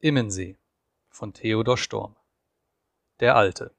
[0.00, 0.56] Immensee
[1.08, 2.14] von Theodor Storm
[3.18, 3.74] Der Alte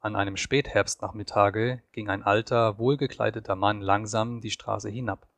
[0.00, 5.28] An einem Spätherbstnachmittage ging ein alter, wohlgekleideter Mann langsam die Straße hinab.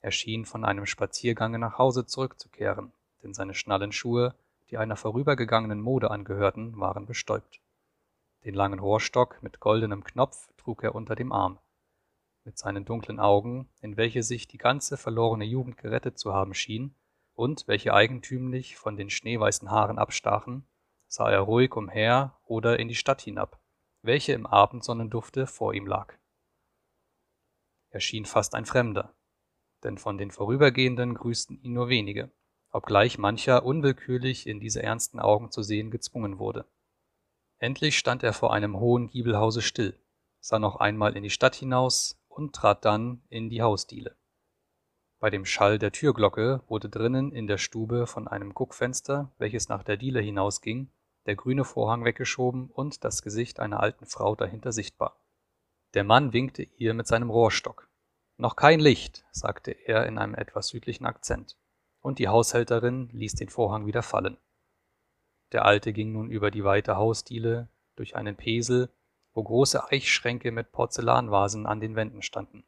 [0.00, 2.92] Er schien von einem Spaziergange nach Hause zurückzukehren,
[3.22, 4.34] denn seine Schnallenschuhe,
[4.70, 7.60] die einer vorübergegangenen Mode angehörten, waren bestäubt.
[8.44, 11.60] Den langen Rohrstock mit goldenem Knopf trug er unter dem Arm.
[12.42, 16.96] Mit seinen dunklen Augen, in welche sich die ganze verlorene Jugend gerettet zu haben schien,
[17.34, 20.66] und welche eigentümlich von den schneeweißen Haaren abstachen,
[21.06, 23.60] sah er ruhig umher oder in die Stadt hinab,
[24.02, 26.14] welche im Abendsonnendufte vor ihm lag.
[27.90, 29.14] Er schien fast ein Fremder,
[29.82, 32.32] denn von den Vorübergehenden grüßten ihn nur wenige,
[32.70, 36.66] obgleich mancher unwillkürlich in diese ernsten Augen zu sehen gezwungen wurde.
[37.58, 39.98] Endlich stand er vor einem hohen Giebelhause still,
[40.40, 44.16] sah noch einmal in die Stadt hinaus und trat dann in die Hausdiele.
[45.24, 49.82] Bei dem Schall der Türglocke wurde drinnen in der Stube von einem Guckfenster, welches nach
[49.82, 50.90] der Diele hinausging,
[51.24, 55.18] der grüne Vorhang weggeschoben und das Gesicht einer alten Frau dahinter sichtbar.
[55.94, 57.88] Der Mann winkte ihr mit seinem Rohrstock.
[58.36, 61.56] Noch kein Licht, sagte er in einem etwas südlichen Akzent,
[62.02, 64.36] und die Haushälterin ließ den Vorhang wieder fallen.
[65.52, 68.90] Der Alte ging nun über die weite Hausdiele, durch einen Pesel,
[69.32, 72.62] wo große Eichschränke mit Porzellanvasen an den Wänden standen.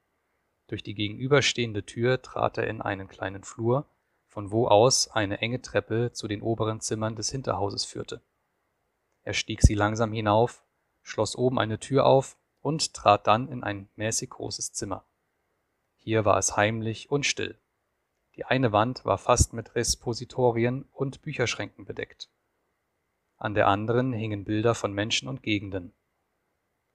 [0.69, 3.87] Durch die gegenüberstehende Tür trat er in einen kleinen Flur,
[4.27, 8.21] von wo aus eine enge Treppe zu den oberen Zimmern des Hinterhauses führte.
[9.23, 10.65] Er stieg sie langsam hinauf,
[11.03, 15.05] schloss oben eine Tür auf und trat dann in ein mäßig großes Zimmer.
[15.95, 17.59] Hier war es heimlich und still.
[18.35, 22.29] Die eine Wand war fast mit Respositorien und Bücherschränken bedeckt.
[23.39, 25.95] An der anderen hingen Bilder von Menschen und Gegenden.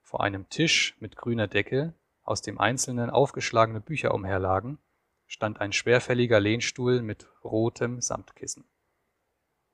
[0.02, 4.80] Vor einem Tisch mit grüner Decke aus dem einzelnen aufgeschlagene Bücher umherlagen,
[5.28, 8.66] stand ein schwerfälliger Lehnstuhl mit rotem Samtkissen.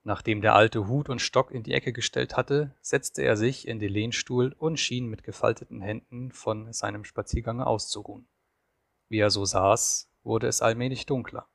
[0.04, 3.80] Nachdem der Alte Hut und Stock in die Ecke gestellt hatte, setzte er sich in
[3.80, 8.30] den Lehnstuhl und schien mit gefalteten Händen von seinem Spaziergange auszuruhen.
[9.10, 11.50] Wie er so saß, wurde es allmählich dunkler.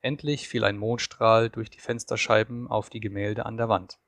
[0.00, 3.98] Endlich fiel ein Mondstrahl durch die Fensterscheiben auf die Gemälde an der Wand.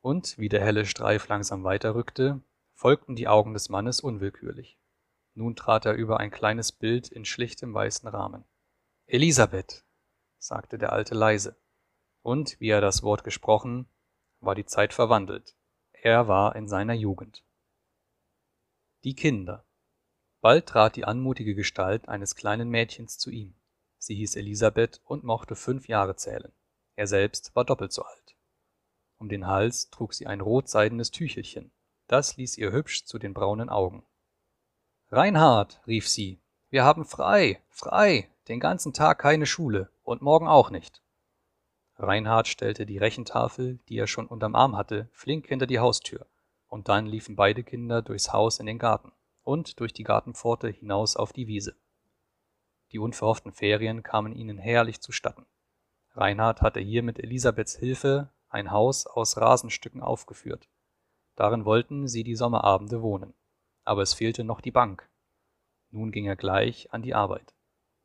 [0.00, 2.40] Und wie der helle Streif langsam weiterrückte,
[2.74, 4.79] folgten die Augen des Mannes unwillkürlich.
[5.40, 8.44] Nun trat er über ein kleines Bild in schlichtem weißen Rahmen.
[9.06, 9.86] Elisabeth,
[10.38, 11.56] sagte der Alte leise.
[12.20, 13.88] Und, wie er das Wort gesprochen,
[14.40, 15.56] war die Zeit verwandelt.
[15.92, 17.42] Er war in seiner Jugend.
[19.02, 19.64] Die Kinder.
[20.42, 23.54] Bald trat die anmutige Gestalt eines kleinen Mädchens zu ihm.
[23.96, 26.52] Sie hieß Elisabeth und mochte fünf Jahre zählen.
[26.96, 28.36] Er selbst war doppelt so alt.
[29.16, 31.72] Um den Hals trug sie ein rotseidenes Tüchelchen.
[32.08, 34.04] Das ließ ihr hübsch zu den braunen Augen.
[35.12, 40.70] Reinhard, rief sie, wir haben frei, frei, den ganzen Tag keine Schule und morgen auch
[40.70, 41.02] nicht.
[41.96, 46.28] Reinhard stellte die Rechentafel, die er schon unterm Arm hatte, flink hinter die Haustür,
[46.68, 49.10] und dann liefen beide Kinder durchs Haus in den Garten
[49.42, 51.74] und durch die Gartenpforte hinaus auf die Wiese.
[52.92, 55.44] Die unverhofften Ferien kamen ihnen herrlich zustatten.
[56.14, 60.68] Reinhard hatte hier mit Elisabeths Hilfe ein Haus aus Rasenstücken aufgeführt.
[61.34, 63.34] Darin wollten sie die Sommerabende wohnen
[63.90, 65.10] aber es fehlte noch die Bank.
[65.90, 67.54] Nun ging er gleich an die Arbeit.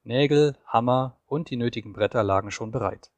[0.02, 3.12] Nägel, Hammer und die nötigen Bretter lagen schon bereit.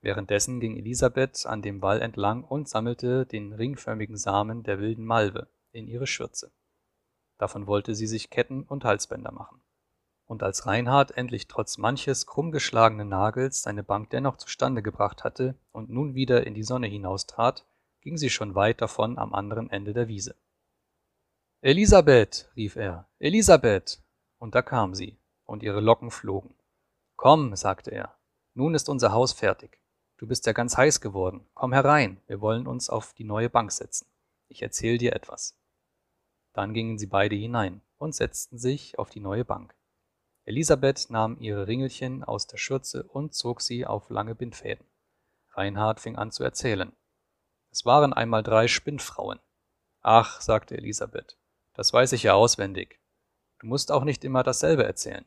[0.00, 5.48] Währenddessen ging Elisabeth an dem Wall entlang und sammelte den ringförmigen Samen der wilden Malve
[5.72, 6.52] in ihre Schürze.
[7.36, 9.60] Davon wollte sie sich Ketten und Halsbänder machen.
[10.24, 15.90] Und als Reinhard endlich trotz manches krummgeschlagenen Nagels seine Bank dennoch zustande gebracht hatte und
[15.90, 17.66] nun wieder in die Sonne hinaustrat,
[18.02, 20.36] ging sie schon weit davon am anderen Ende der Wiese.
[21.60, 24.00] Elisabeth, rief er, Elisabeth.
[24.38, 26.54] Und da kam sie, und ihre Locken flogen.
[27.16, 28.16] Komm, sagte er,
[28.54, 29.80] nun ist unser Haus fertig.
[30.18, 31.48] Du bist ja ganz heiß geworden.
[31.54, 34.06] Komm herein, wir wollen uns auf die neue Bank setzen.
[34.46, 35.58] Ich erzähl dir etwas.
[36.52, 39.74] Dann gingen sie beide hinein und setzten sich auf die neue Bank.
[40.44, 44.86] Elisabeth nahm ihre Ringelchen aus der Schürze und zog sie auf lange Bindfäden.
[45.54, 46.92] Reinhard fing an zu erzählen.
[47.72, 49.40] Es waren einmal drei Spinnfrauen.
[50.02, 51.36] Ach, sagte Elisabeth,
[51.78, 52.98] das weiß ich ja auswendig.
[53.60, 55.24] Du musst auch nicht immer dasselbe erzählen.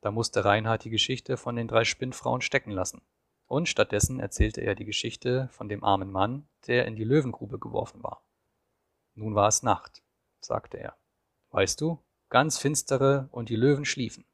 [0.00, 3.00] Da musste Reinhard die Geschichte von den drei Spinnfrauen stecken lassen.
[3.46, 8.02] Und stattdessen erzählte er die Geschichte von dem armen Mann, der in die Löwengrube geworfen
[8.02, 8.26] war.
[9.14, 10.02] Nun war es Nacht,
[10.40, 10.96] sagte er.
[11.50, 14.24] Weißt du, ganz finstere und die Löwen schliefen.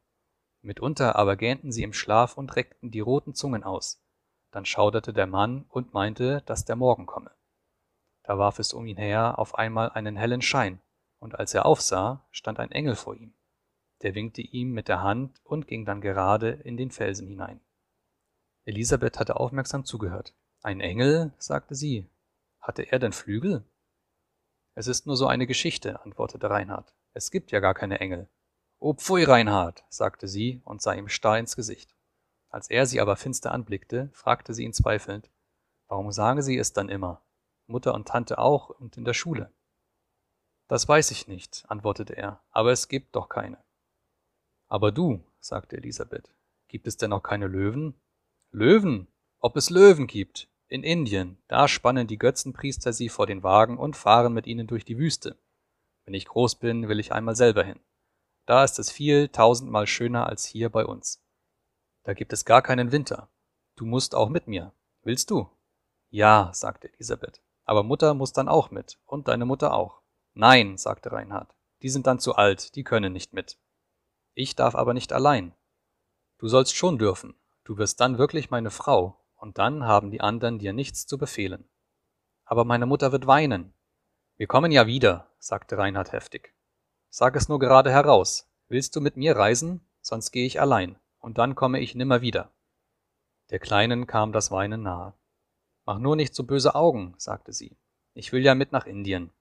[0.63, 4.03] Mitunter aber gähnten sie im Schlaf und reckten die roten Zungen aus.
[4.51, 7.33] Dann schauderte der Mann und meinte, dass der Morgen komme.
[8.23, 10.81] Da warf es um ihn her auf einmal einen hellen Schein,
[11.19, 13.35] und als er aufsah, stand ein Engel vor ihm.
[14.03, 17.61] Der winkte ihm mit der Hand und ging dann gerade in den Felsen hinein.
[18.65, 20.35] Elisabeth hatte aufmerksam zugehört.
[20.63, 21.33] Ein Engel?
[21.39, 22.09] sagte sie.
[22.61, 23.65] Hatte er denn Flügel?
[24.75, 26.95] Es ist nur so eine Geschichte, antwortete Reinhard.
[27.15, 28.29] Es gibt ja gar keine Engel.
[28.79, 31.97] O pfui, Reinhard, sagte sie und sah ihm starr ins Gesicht.
[32.51, 35.31] Als er sie aber finster anblickte, fragte sie ihn zweifelnd,
[35.89, 37.23] warum sagen Sie es dann immer?
[37.67, 39.53] Mutter und Tante auch und in der Schule.
[40.69, 43.59] Das weiß ich nicht, antwortete er, aber es gibt doch keine.
[44.69, 46.31] Aber du, sagte Elisabeth,
[46.69, 47.95] gibt es denn noch keine Löwen?
[48.51, 49.09] Löwen?
[49.41, 50.49] Ob es Löwen gibt?
[50.69, 54.85] In Indien, da spannen die Götzenpriester sie vor den Wagen und fahren mit ihnen durch
[54.85, 55.39] die Wüste.
[56.05, 57.81] Wenn ich groß bin, will ich einmal selber hin.
[58.45, 61.23] Da ist es viel tausendmal schöner als hier bei uns.
[62.03, 63.31] Da gibt es gar keinen Winter.
[63.77, 64.73] Du musst auch mit mir.
[65.03, 65.49] Willst du?
[66.11, 67.41] Ja, sagte Elisabeth.
[67.65, 68.99] Aber Mutter muss dann auch mit.
[69.07, 70.03] Und deine Mutter auch.
[70.41, 71.53] Nein, sagte Reinhard.
[71.83, 73.59] Die sind dann zu alt, die können nicht mit.
[74.35, 75.53] Ich darf aber nicht allein.
[76.39, 77.35] Du sollst schon dürfen.
[77.65, 81.69] Du wirst dann wirklich meine Frau, und dann haben die anderen dir nichts zu befehlen.
[82.45, 83.75] Aber meine Mutter wird weinen.
[84.37, 86.55] Wir kommen ja wieder, sagte Reinhard heftig.
[87.11, 88.49] Sag es nur gerade heraus.
[88.69, 89.81] Willst du mit mir reisen?
[90.03, 92.53] Sonst gehe ich allein, und dann komme ich nimmer wieder.
[93.51, 95.15] Der Kleinen kam das Weinen nahe.
[95.85, 97.77] Mach nur nicht so böse Augen, sagte sie.
[98.15, 99.33] Ich will ja mit nach Indien.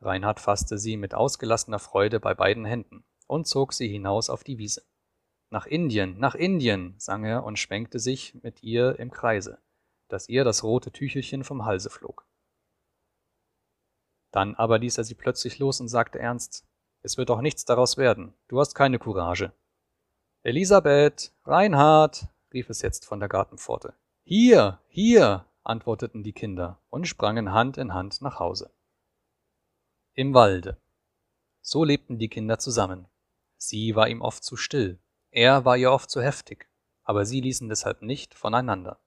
[0.00, 4.58] Reinhard fasste sie mit ausgelassener Freude bei beiden Händen und zog sie hinaus auf die
[4.58, 4.82] Wiese.
[5.50, 9.58] Nach Indien, nach Indien, sang er und schwenkte sich mit ihr im Kreise,
[10.08, 12.26] dass ihr das rote Tüchelchen vom Halse flog.
[14.30, 16.66] Dann aber ließ er sie plötzlich los und sagte ernst,
[17.02, 18.34] es wird doch nichts daraus werden.
[18.48, 19.52] Du hast keine Courage.
[20.42, 23.94] Elisabeth, Reinhard, rief es jetzt von der Gartenpforte.
[24.24, 28.70] Hier, hier, antworteten die Kinder und sprangen Hand in Hand nach Hause.
[30.18, 30.76] Im Walde.
[31.60, 33.06] So lebten die Kinder zusammen.
[33.56, 34.98] Sie war ihm oft zu still,
[35.30, 36.66] er war ihr oft zu heftig,
[37.04, 38.98] aber sie ließen deshalb nicht voneinander.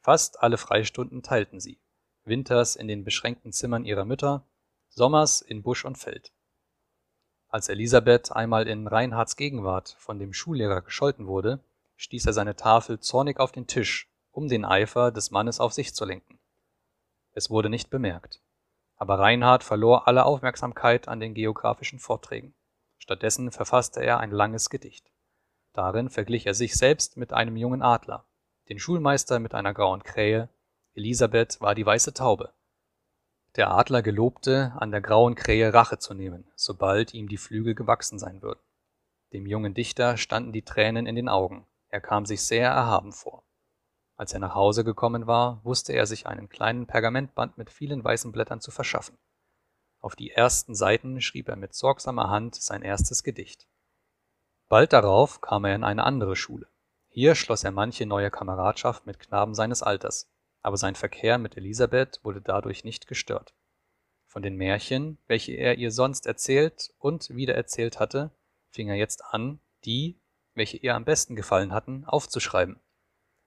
[0.00, 1.78] Fast alle Freistunden teilten sie,
[2.24, 4.44] winters in den beschränkten Zimmern ihrer Mütter,
[4.88, 6.32] sommers in Busch und Feld.
[7.46, 11.60] Als Elisabeth einmal in Reinhards Gegenwart von dem Schullehrer gescholten wurde,
[11.94, 15.94] stieß er seine Tafel zornig auf den Tisch, um den Eifer des Mannes auf sich
[15.94, 16.40] zu lenken.
[17.34, 18.42] Es wurde nicht bemerkt.
[18.96, 22.54] Aber Reinhard verlor alle Aufmerksamkeit an den geographischen Vorträgen.
[22.98, 25.10] Stattdessen verfasste er ein langes Gedicht.
[25.72, 28.24] Darin verglich er sich selbst mit einem jungen Adler,
[28.68, 30.48] den Schulmeister mit einer grauen Krähe,
[30.94, 32.54] Elisabeth war die weiße Taube,
[33.56, 38.18] der Adler gelobte, an der grauen Krähe Rache zu nehmen, sobald ihm die Flügel gewachsen
[38.18, 38.60] sein würden.
[39.32, 43.45] Dem jungen Dichter standen die Tränen in den Augen, er kam sich sehr erhaben vor.
[44.16, 48.32] Als er nach Hause gekommen war, wusste er sich einen kleinen Pergamentband mit vielen weißen
[48.32, 49.18] Blättern zu verschaffen.
[50.00, 53.68] Auf die ersten Seiten schrieb er mit sorgsamer Hand sein erstes Gedicht.
[54.68, 56.68] Bald darauf kam er in eine andere Schule.
[57.08, 60.30] Hier schloss er manche neue Kameradschaft mit Knaben seines Alters,
[60.62, 63.54] aber sein Verkehr mit Elisabeth wurde dadurch nicht gestört.
[64.26, 68.32] Von den Märchen, welche er ihr sonst erzählt und wiedererzählt hatte,
[68.70, 70.20] fing er jetzt an, die,
[70.54, 72.80] welche ihr am besten gefallen hatten, aufzuschreiben.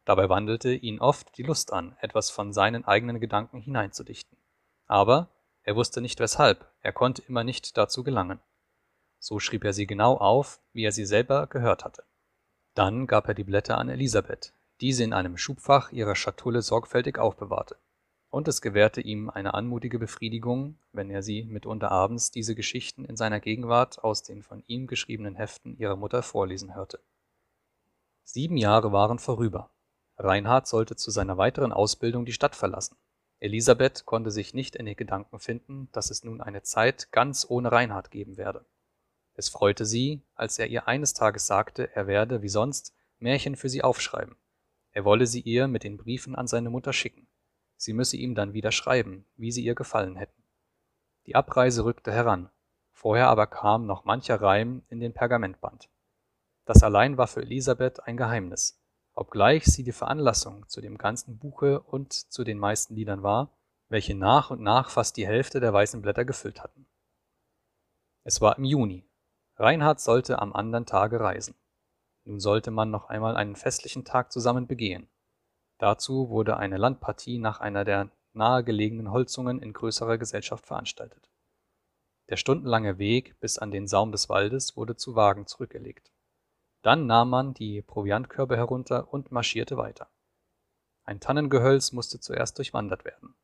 [0.10, 4.40] Dabei wandelte ihn oft die Lust an, etwas von seinen eigenen Gedanken hineinzudichten.
[4.88, 5.30] Aber
[5.62, 8.40] er wusste nicht weshalb, er konnte immer nicht dazu gelangen.
[9.20, 12.06] So schrieb er sie genau auf, wie er sie selber gehört hatte.
[12.74, 14.52] Dann gab er die Blätter an Elisabeth,
[14.82, 17.78] diese in einem Schubfach ihrer Schatulle sorgfältig aufbewahrte.
[18.32, 23.16] Und es gewährte ihm eine anmutige Befriedigung, wenn er sie mitunter abends diese Geschichten in
[23.16, 27.00] seiner Gegenwart aus den von ihm geschriebenen Heften ihrer Mutter vorlesen hörte.
[28.24, 29.70] Sieben Jahre waren vorüber.
[30.20, 32.98] Reinhard sollte zu seiner weiteren Ausbildung die Stadt verlassen.
[33.40, 37.72] Elisabeth konnte sich nicht in den Gedanken finden, dass es nun eine Zeit ganz ohne
[37.72, 38.66] Reinhard geben werde.
[39.34, 43.70] Es freute sie, als er ihr eines Tages sagte, er werde, wie sonst, Märchen für
[43.70, 44.36] sie aufschreiben
[44.92, 47.28] er wolle sie ihr mit den Briefen an seine Mutter schicken.
[47.78, 50.44] Sie müsse ihm dann wieder schreiben, wie sie ihr gefallen hätten.
[51.26, 52.50] Die Abreise rückte heran.
[52.92, 55.90] Vorher aber kam noch mancher Reim in den Pergamentband.
[56.66, 58.79] Das allein war für Elisabeth ein Geheimnis,
[59.20, 63.52] obgleich sie die Veranlassung zu dem ganzen Buche und zu den meisten Liedern war,
[63.90, 66.88] welche nach und nach fast die Hälfte der weißen Blätter gefüllt hatten.
[68.24, 69.06] Es war im Juni.
[69.58, 71.56] Reinhard sollte am andern Tage reisen.
[72.24, 75.10] Nun sollte man noch einmal einen festlichen Tag zusammen begehen.
[75.80, 81.30] Dazu wurde eine Landpartie nach einer der nahegelegenen Holzungen in größerer Gesellschaft veranstaltet.
[82.30, 86.12] Der stundenlange Weg bis an den Saum des Waldes wurde zu Wagen zurückgelegt.
[86.82, 90.10] Dann nahm man die Proviantkörbe herunter und marschierte weiter.
[91.04, 93.36] Ein Tannengehölz musste zuerst durchwandert werden.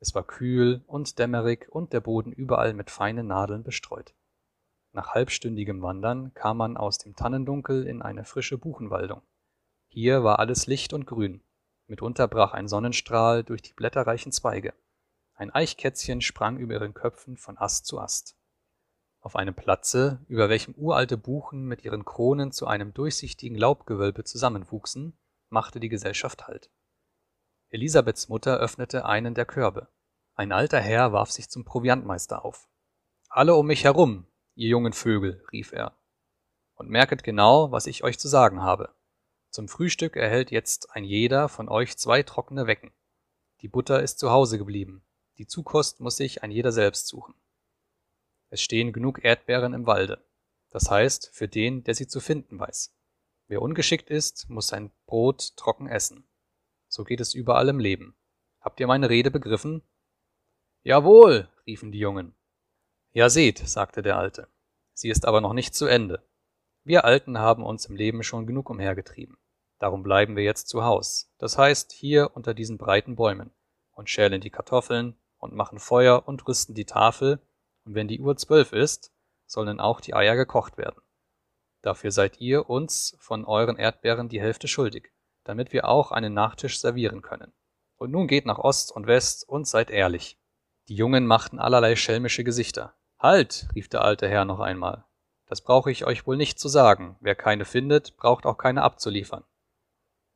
[0.00, 4.14] Es war kühl und dämmerig und der Boden überall mit feinen Nadeln bestreut.
[4.92, 9.22] Nach halbstündigem Wandern kam man aus dem Tannendunkel in eine frische Buchenwaldung.
[9.88, 11.42] Hier war alles licht und grün.
[11.86, 14.74] mitunter brach ein Sonnenstrahl durch die blätterreichen Zweige.
[15.34, 18.36] Ein Eichkätzchen sprang über ihren Köpfen von Ast zu Ast.
[19.24, 25.18] Auf einem Platze, über welchem uralte Buchen mit ihren Kronen zu einem durchsichtigen Laubgewölbe zusammenwuchsen,
[25.48, 26.70] machte die Gesellschaft Halt.
[27.70, 29.88] Elisabeths Mutter öffnete einen der Körbe.
[30.34, 32.68] Ein alter Herr warf sich zum Proviantmeister auf.
[33.30, 34.26] Alle um mich herum,
[34.56, 35.96] ihr jungen Vögel, rief er.
[36.74, 38.94] Und merket genau, was ich euch zu sagen habe.
[39.48, 42.92] Zum Frühstück erhält jetzt ein jeder von euch zwei trockene Wecken.
[43.62, 45.02] Die Butter ist zu Hause geblieben.
[45.38, 47.34] Die Zukost muss sich ein jeder selbst suchen.
[48.54, 50.24] Es stehen genug Erdbeeren im Walde.
[50.70, 52.94] Das heißt, für den, der sie zu finden weiß.
[53.48, 56.28] Wer ungeschickt ist, muss sein Brot trocken essen.
[56.86, 58.14] So geht es überall im Leben.
[58.60, 59.82] Habt ihr meine Rede begriffen?
[60.84, 62.36] Jawohl, riefen die Jungen.
[63.10, 64.46] Ja, seht, sagte der Alte.
[64.92, 66.24] Sie ist aber noch nicht zu Ende.
[66.84, 69.36] Wir Alten haben uns im Leben schon genug umhergetrieben.
[69.80, 73.50] Darum bleiben wir jetzt zu Haus, das heißt hier unter diesen breiten Bäumen,
[73.90, 77.40] und schälen die Kartoffeln und machen Feuer und rüsten die Tafel,
[77.84, 79.12] und wenn die Uhr zwölf ist,
[79.46, 81.02] sollen auch die Eier gekocht werden.
[81.82, 85.12] Dafür seid ihr uns von euren Erdbeeren die Hälfte schuldig,
[85.44, 87.52] damit wir auch einen Nachtisch servieren können.
[87.96, 90.38] Und nun geht nach Ost und West und seid ehrlich.
[90.88, 92.94] Die Jungen machten allerlei schelmische Gesichter.
[93.18, 95.04] Halt, rief der alte Herr noch einmal.
[95.46, 97.16] Das brauche ich euch wohl nicht zu sagen.
[97.20, 99.44] Wer keine findet, braucht auch keine abzuliefern.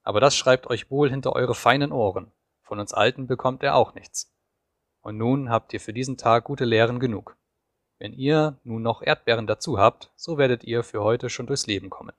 [0.02, 2.32] Aber das schreibt euch wohl hinter eure feinen Ohren.
[2.62, 4.34] Von uns Alten bekommt er auch nichts.
[5.08, 7.38] Und nun habt ihr für diesen Tag gute Lehren genug.
[7.98, 11.88] Wenn ihr nun noch Erdbeeren dazu habt, so werdet ihr für heute schon durchs Leben
[11.88, 12.12] kommen.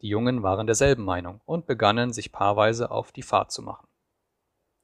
[0.00, 3.86] Die Jungen waren derselben Meinung und begannen, sich paarweise auf die Fahrt zu machen.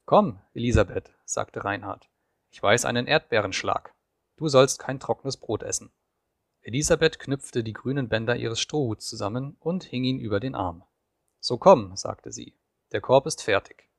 [0.05, 2.09] Komm, Elisabeth, sagte Reinhard,
[2.51, 3.93] ich weiß einen Erdbeerenschlag.
[4.37, 5.91] Du sollst kein trockenes Brot essen.
[6.61, 10.85] Elisabeth knüpfte die grünen Bänder ihres Strohhuts zusammen und hing ihn über den Arm.
[11.41, 12.55] So komm, sagte sie,
[12.93, 13.89] der Korb ist fertig.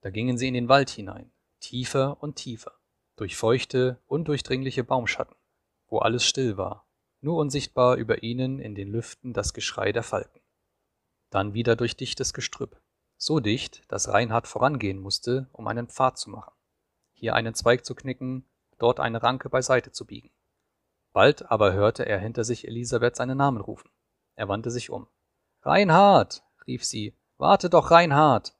[0.00, 1.30] Da gingen sie in den Wald hinein,
[1.64, 2.72] tiefer und tiefer
[3.16, 5.36] durch feuchte, undurchdringliche Baumschatten,
[5.86, 6.86] wo alles still war,
[7.20, 10.40] nur unsichtbar über ihnen in den Lüften das Geschrei der Falken.
[11.30, 12.80] Dann wieder durch dichtes Gestrüpp,
[13.16, 16.52] so dicht, dass Reinhard vorangehen musste, um einen Pfad zu machen,
[17.12, 18.44] hier einen Zweig zu knicken,
[18.78, 20.30] dort eine Ranke beiseite zu biegen.
[21.12, 23.88] Bald aber hörte er hinter sich Elisabeth seinen Namen rufen.
[24.34, 25.06] Er wandte sich um.
[25.62, 28.54] Reinhard, rief sie, warte doch, Reinhard.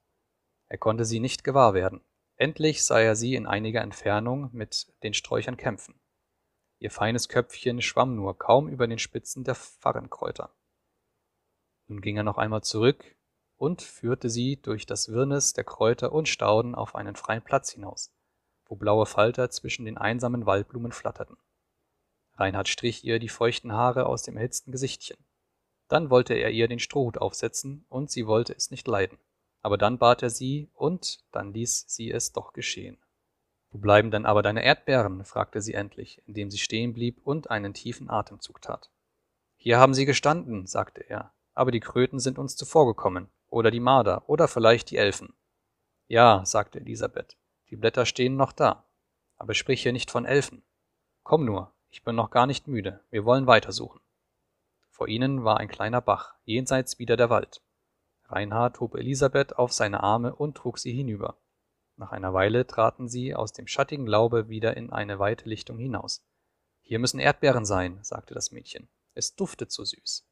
[0.69, 2.01] Er konnte sie nicht gewahr werden.
[2.37, 6.01] Endlich sah er sie in einiger Entfernung mit den Sträuchern kämpfen.
[6.81, 10.53] Ihr feines Köpfchen schwamm nur kaum über den Spitzen der Farrenkräuter.
[11.87, 13.05] Nun ging er noch einmal zurück
[13.57, 18.13] und führte sie durch das Wirrnis der Kräuter und Stauden auf einen freien Platz hinaus,
[18.67, 21.37] wo blaue Falter zwischen den einsamen Waldblumen flatterten.
[22.33, 25.25] Reinhard strich ihr die feuchten Haare aus dem erhitzten Gesichtchen.
[25.87, 29.19] Dann wollte er ihr den Strohhut aufsetzen, und sie wollte es nicht leiden
[29.65, 32.99] aber dann bat er sie, und dann ließ sie es doch geschehen.
[33.71, 35.25] Wo bleiben denn aber deine Erdbeeren?
[35.25, 38.91] fragte sie endlich, indem sie stehen blieb und einen tiefen Atemzug tat.
[39.57, 44.29] Hier haben sie gestanden, sagte er, aber die Kröten sind uns zuvorgekommen, oder die Marder,
[44.29, 45.33] oder vielleicht die Elfen.
[46.09, 47.39] Ja, sagte Elisabeth,
[47.71, 48.85] die Blätter stehen noch da.
[49.39, 50.63] Aber sprich hier nicht von Elfen.
[51.23, 54.01] Komm nur, ich bin noch gar nicht müde, wir wollen weitersuchen.
[54.91, 57.63] Vor ihnen war ein kleiner Bach, jenseits wieder der Wald.
[58.27, 61.39] Reinhard hob Elisabeth auf seine Arme und trug sie hinüber.
[61.97, 66.25] Nach einer Weile traten sie aus dem schattigen Laube wieder in eine weite Lichtung hinaus.
[66.83, 68.89] Hier müssen Erdbeeren sein, sagte das Mädchen.
[69.15, 70.27] Es duftet so süß.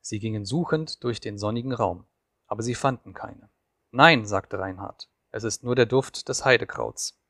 [0.00, 2.06] Sie gingen suchend durch den sonnigen Raum,
[2.46, 3.50] aber sie fanden keine.
[3.90, 7.20] Nein, sagte Reinhard, es ist nur der Duft des Heidekrauts.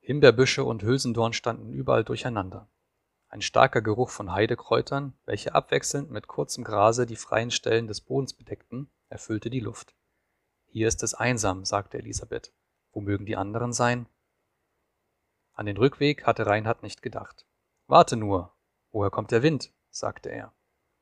[0.00, 2.68] Himbeerbüsche und Hülsendorn standen überall durcheinander.
[3.28, 8.32] Ein starker Geruch von Heidekräutern, welche abwechselnd mit kurzem Grase die freien Stellen des Bodens
[8.32, 9.94] bedeckten, erfüllte die Luft.
[10.66, 12.52] Hier ist es einsam, sagte Elisabeth.
[12.92, 14.08] Wo mögen die anderen sein?
[15.52, 17.46] An den Rückweg hatte Reinhard nicht gedacht.
[17.86, 18.54] Warte nur,
[18.90, 19.72] woher kommt der Wind?
[19.90, 20.52] sagte er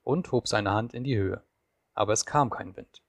[0.06, 1.42] und hob seine Hand in die Höhe.
[1.92, 3.02] Aber es kam kein Wind.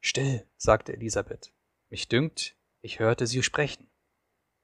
[0.00, 1.54] Still, sagte Elisabeth.
[1.88, 3.90] Mich dünkt, ich hörte sie sprechen.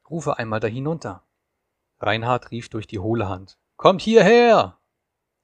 [0.08, 1.26] Rufe einmal da hinunter.
[1.98, 3.58] Reinhard rief durch die hohle Hand.
[3.76, 4.78] Kommt hierher!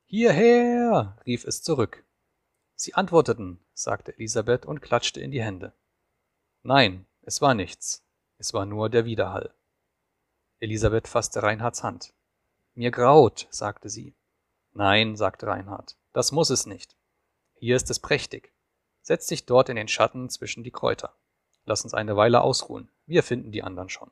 [0.05, 1.17] Hierher!
[1.25, 2.05] rief es zurück.
[2.75, 5.73] Sie antworteten, sagte Elisabeth und klatschte in die Hände.
[6.63, 8.05] Nein, es war nichts,
[8.39, 9.55] es war nur der Widerhall.
[10.59, 12.13] Elisabeth fasste Reinhards Hand.
[12.75, 14.15] Mir graut, sagte sie.
[14.73, 16.97] Nein, sagte Reinhard, das muss es nicht.
[17.55, 18.53] Hier ist es prächtig.
[19.03, 21.15] Setz dich dort in den Schatten zwischen die Kräuter.
[21.65, 24.11] Lass uns eine Weile ausruhen, wir finden die anderen schon.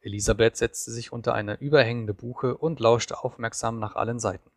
[0.00, 4.50] Elisabeth setzte sich unter eine überhängende Buche und lauschte aufmerksam nach allen Seiten.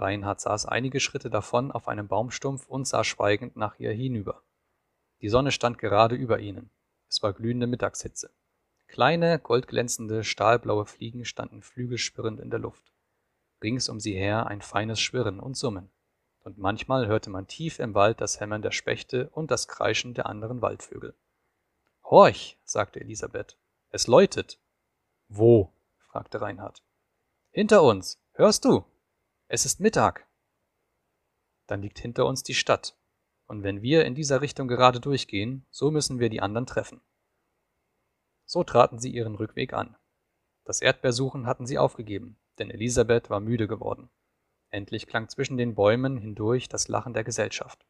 [0.00, 4.42] Reinhard saß einige Schritte davon auf einem Baumstumpf und sah schweigend nach ihr hinüber.
[5.20, 6.70] Die Sonne stand gerade über ihnen.
[7.08, 8.30] Es war glühende Mittagshitze.
[8.86, 12.92] Kleine, goldglänzende, stahlblaue Fliegen standen flügelspirrend in der Luft.
[13.62, 15.90] Rings um sie her ein feines Schwirren und Summen.
[16.44, 20.26] Und manchmal hörte man tief im Wald das Hämmern der Spechte und das Kreischen der
[20.26, 21.14] anderen Waldvögel.
[22.04, 23.58] Horch, sagte Elisabeth,
[23.90, 24.60] es läutet.
[25.28, 25.72] Wo?
[25.98, 26.84] fragte Reinhard.
[27.50, 28.20] Hinter uns.
[28.34, 28.84] Hörst du?
[29.48, 30.26] Es ist Mittag.
[31.68, 32.98] Dann liegt hinter uns die Stadt.
[33.46, 37.00] Und wenn wir in dieser Richtung gerade durchgehen, so müssen wir die anderen treffen.
[38.44, 39.96] So traten sie ihren Rückweg an.
[40.64, 44.10] Das Erdbeersuchen hatten sie aufgegeben, denn Elisabeth war müde geworden.
[44.70, 47.86] Endlich klang zwischen den Bäumen hindurch das Lachen der Gesellschaft.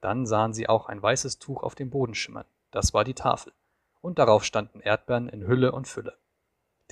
[0.00, 2.46] Dann sahen sie auch ein weißes Tuch auf dem Boden schimmern.
[2.70, 3.52] Das war die Tafel.
[4.00, 6.16] Und darauf standen Erdbeeren in Hülle und Fülle.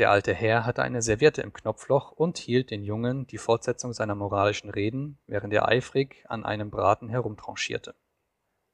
[0.01, 4.15] Der alte Herr hatte eine Serviette im Knopfloch und hielt den Jungen die Fortsetzung seiner
[4.15, 7.95] moralischen Reden, während er eifrig an einem Braten herumtranchierte.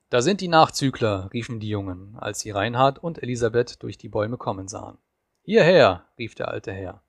[0.09, 4.37] Da sind die Nachzügler, riefen die Jungen, als sie Reinhard und Elisabeth durch die Bäume
[4.37, 4.99] kommen sahen.
[5.43, 7.03] Hierher, rief der alte Herr.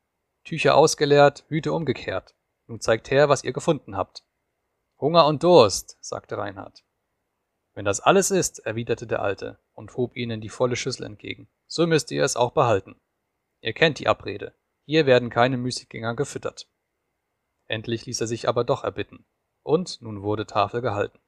[0.43, 2.33] Tücher ausgeleert, Hüte umgekehrt.
[2.65, 4.23] Nun zeigt her, was ihr gefunden habt.
[4.99, 6.83] Hunger und Durst, sagte Reinhard.
[7.75, 11.85] Wenn das alles ist, erwiderte der Alte und hob ihnen die volle Schüssel entgegen, so
[11.85, 12.99] müsst ihr es auch behalten.
[13.61, 14.55] Ihr kennt die Abrede.
[14.85, 16.69] Hier werden keine Müßiggänger gefüttert.
[17.65, 19.25] Endlich ließ er sich aber doch erbitten.
[19.63, 21.19] Und nun wurde Tafel gehalten.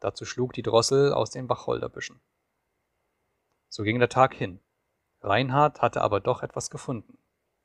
[0.00, 2.20] Dazu schlug die Drossel aus den Wacholderbüschen.
[3.68, 4.60] So ging der Tag hin.
[5.20, 7.18] Reinhard hatte aber doch etwas gefunden.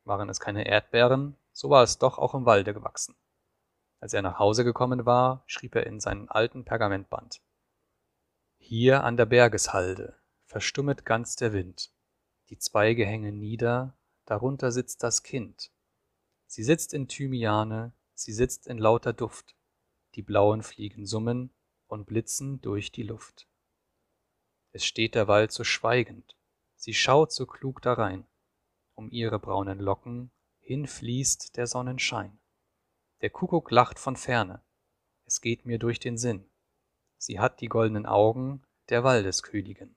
[0.04, 3.16] Waren es keine Erdbeeren, so war es doch auch im Walde gewachsen.
[4.00, 7.42] Als er nach Hause gekommen war, schrieb er in seinen alten Pergamentband.
[8.58, 11.94] Hier an der Bergeshalde verstummet ganz der Wind.
[12.50, 15.72] Die Zweige hängen nieder, darunter sitzt das Kind.
[16.48, 19.56] Sie sitzt in Thymiane, sie sitzt in lauter Duft.
[20.16, 21.54] Die blauen Fliegen summen,
[21.94, 23.48] und blitzen durch die Luft.
[24.72, 26.36] Es steht der Wald so schweigend,
[26.76, 28.26] sie schaut so klug darein,
[28.96, 32.40] um ihre braunen Locken hinfließt der Sonnenschein.
[33.22, 34.64] Der Kuckuck lacht von ferne,
[35.26, 36.50] es geht mir durch den Sinn,
[37.18, 39.96] sie hat die goldenen Augen der Waldeskönigin.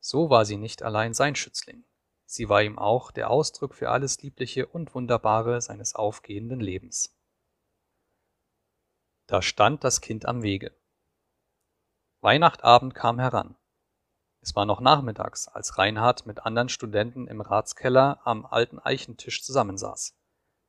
[0.00, 1.84] So war sie nicht allein sein Schützling,
[2.30, 7.18] sie war ihm auch der Ausdruck für alles Liebliche und Wunderbare seines aufgehenden Lebens.
[9.26, 10.72] Da stand das Kind am Wege.
[12.20, 13.56] Weihnachtabend kam heran.
[14.42, 20.16] Es war noch nachmittags, als Reinhard mit anderen Studenten im Ratskeller am alten Eichentisch zusammensaß.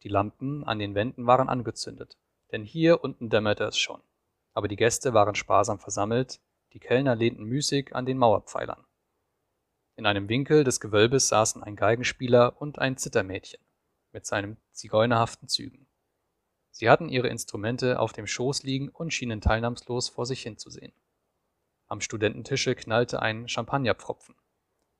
[0.03, 2.17] Die Lampen an den Wänden waren angezündet,
[2.51, 4.01] denn hier unten dämmerte es schon.
[4.53, 6.41] Aber die Gäste waren sparsam versammelt,
[6.73, 8.85] die Kellner lehnten müßig an den Mauerpfeilern.
[9.95, 13.61] In einem Winkel des Gewölbes saßen ein Geigenspieler und ein Zittermädchen
[14.11, 15.87] mit seinen zigeunerhaften Zügen.
[16.71, 20.93] Sie hatten ihre Instrumente auf dem Schoß liegen und schienen teilnahmslos vor sich hinzusehen.
[21.87, 24.35] Am Studententische knallte ein Champagnerpfropfen.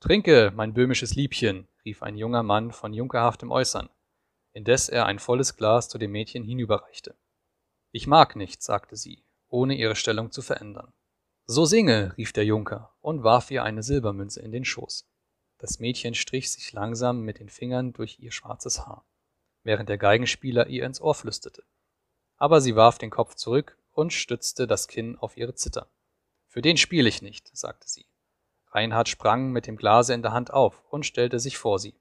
[0.02, 3.90] Trinke, mein böhmisches Liebchen, rief ein junger Mann von junkerhaftem Äußern,
[4.52, 7.16] indes er ein volles Glas zu dem Mädchen hinüberreichte.
[7.92, 10.94] Ich mag nicht, sagte sie, ohne ihre Stellung zu verändern.
[11.52, 15.06] So singe, rief der Junker und warf ihr eine Silbermünze in den Schoß.
[15.58, 19.04] Das Mädchen strich sich langsam mit den Fingern durch ihr schwarzes Haar
[19.64, 21.66] während der Geigenspieler ihr ins Ohr flüsterte.
[22.38, 25.90] Aber sie warf den Kopf zurück und stützte das Kinn auf ihre Zither.
[26.48, 28.06] Für den spiele ich nicht, sagte sie.
[28.70, 32.00] Reinhard sprang mit dem Glase in der Hand auf und stellte sich vor sie.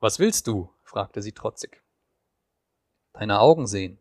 [0.00, 0.72] Was willst du?
[0.82, 1.82] fragte sie trotzig.
[3.12, 4.00] Deine Augen sehen.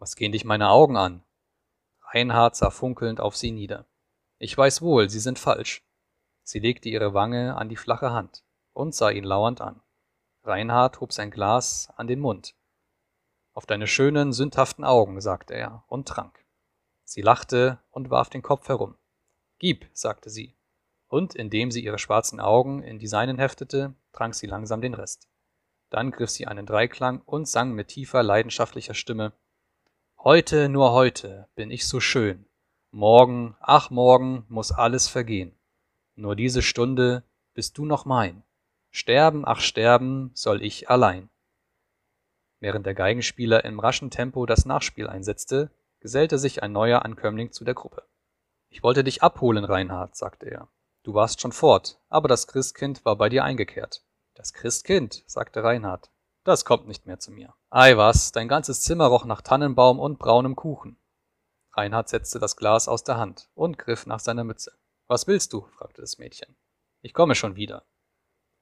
[0.00, 1.22] Was gehen dich meine Augen an?
[2.14, 3.86] Reinhard sah funkelnd auf sie nieder.
[4.38, 5.82] Ich weiß wohl, sie sind falsch.
[6.44, 9.82] Sie legte ihre Wange an die flache Hand und sah ihn lauernd an.
[10.44, 12.54] Reinhard hob sein Glas an den Mund.
[13.52, 16.44] Auf deine schönen, sündhaften Augen, sagte er und trank.
[17.02, 18.96] Sie lachte und warf den Kopf herum.
[19.58, 20.56] Gib, sagte sie,
[21.08, 25.28] und indem sie ihre schwarzen Augen in die seinen heftete, trank sie langsam den Rest.
[25.90, 29.32] Dann griff sie einen Dreiklang und sang mit tiefer, leidenschaftlicher Stimme
[30.24, 32.46] Heute, nur heute bin ich so schön.
[32.90, 35.54] Morgen, ach morgen, muss alles vergehen.
[36.16, 38.42] Nur diese Stunde bist du noch mein.
[38.90, 41.28] Sterben, ach sterben soll ich allein.
[42.58, 47.66] Während der Geigenspieler im raschen Tempo das Nachspiel einsetzte, gesellte sich ein neuer Ankömmling zu
[47.66, 48.02] der Gruppe.
[48.70, 50.68] Ich wollte dich abholen, Reinhard, sagte er.
[51.02, 54.02] Du warst schon fort, aber das Christkind war bei dir eingekehrt.
[54.32, 56.10] Das Christkind, sagte Reinhard.
[56.44, 57.52] Das kommt nicht mehr zu mir.
[57.76, 60.96] Ei was, dein ganzes Zimmer roch nach Tannenbaum und braunem Kuchen.
[61.72, 64.78] Reinhard setzte das Glas aus der Hand und griff nach seiner Mütze.
[65.08, 65.66] Was willst du?
[65.72, 66.54] fragte das Mädchen.
[67.02, 67.84] Ich komme schon wieder.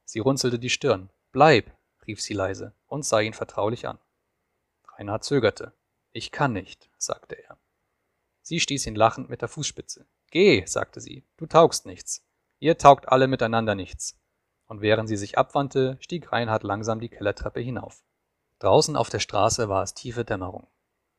[0.06, 1.10] Sie runzelte die Stirn.
[1.30, 1.70] Bleib,
[2.06, 3.98] rief sie leise und sah ihn vertraulich an.
[4.96, 5.74] Reinhard zögerte.
[6.12, 7.58] Ich kann nicht, sagte er.
[8.40, 10.06] Sie stieß ihn lachend mit der Fußspitze.
[10.30, 12.24] Geh, sagte sie, du taugst nichts.
[12.60, 14.18] Ihr taugt alle miteinander nichts.
[14.64, 18.02] Und während sie sich abwandte, stieg Reinhard langsam die Kellertreppe hinauf.
[18.62, 20.68] Draußen auf der Straße war es tiefe Dämmerung.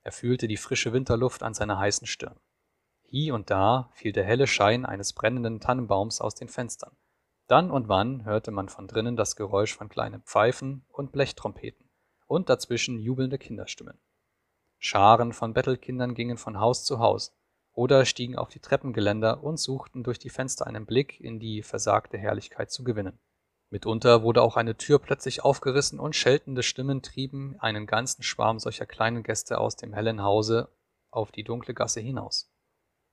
[0.02, 2.40] Er fühlte die frische Winterluft an seiner heißen Stirn.
[3.02, 6.96] Hie und da fiel der helle Schein eines brennenden Tannenbaums aus den Fenstern.
[7.48, 11.90] Dann und wann hörte man von drinnen das Geräusch von kleinen Pfeifen und Blechtrompeten
[12.28, 14.00] und dazwischen jubelnde Kinderstimmen.
[14.80, 17.36] Scharen von Bettelkindern gingen von Haus zu Haus
[17.74, 22.18] oder stiegen auf die Treppengeländer und suchten durch die Fenster einen Blick in die versagte
[22.18, 23.20] Herrlichkeit zu gewinnen.
[23.74, 28.86] Mitunter wurde auch eine Tür plötzlich aufgerissen und scheltende Stimmen trieben einen ganzen Schwarm solcher
[28.86, 30.70] kleinen Gäste aus dem hellen Hause
[31.10, 32.54] auf die dunkle Gasse hinaus.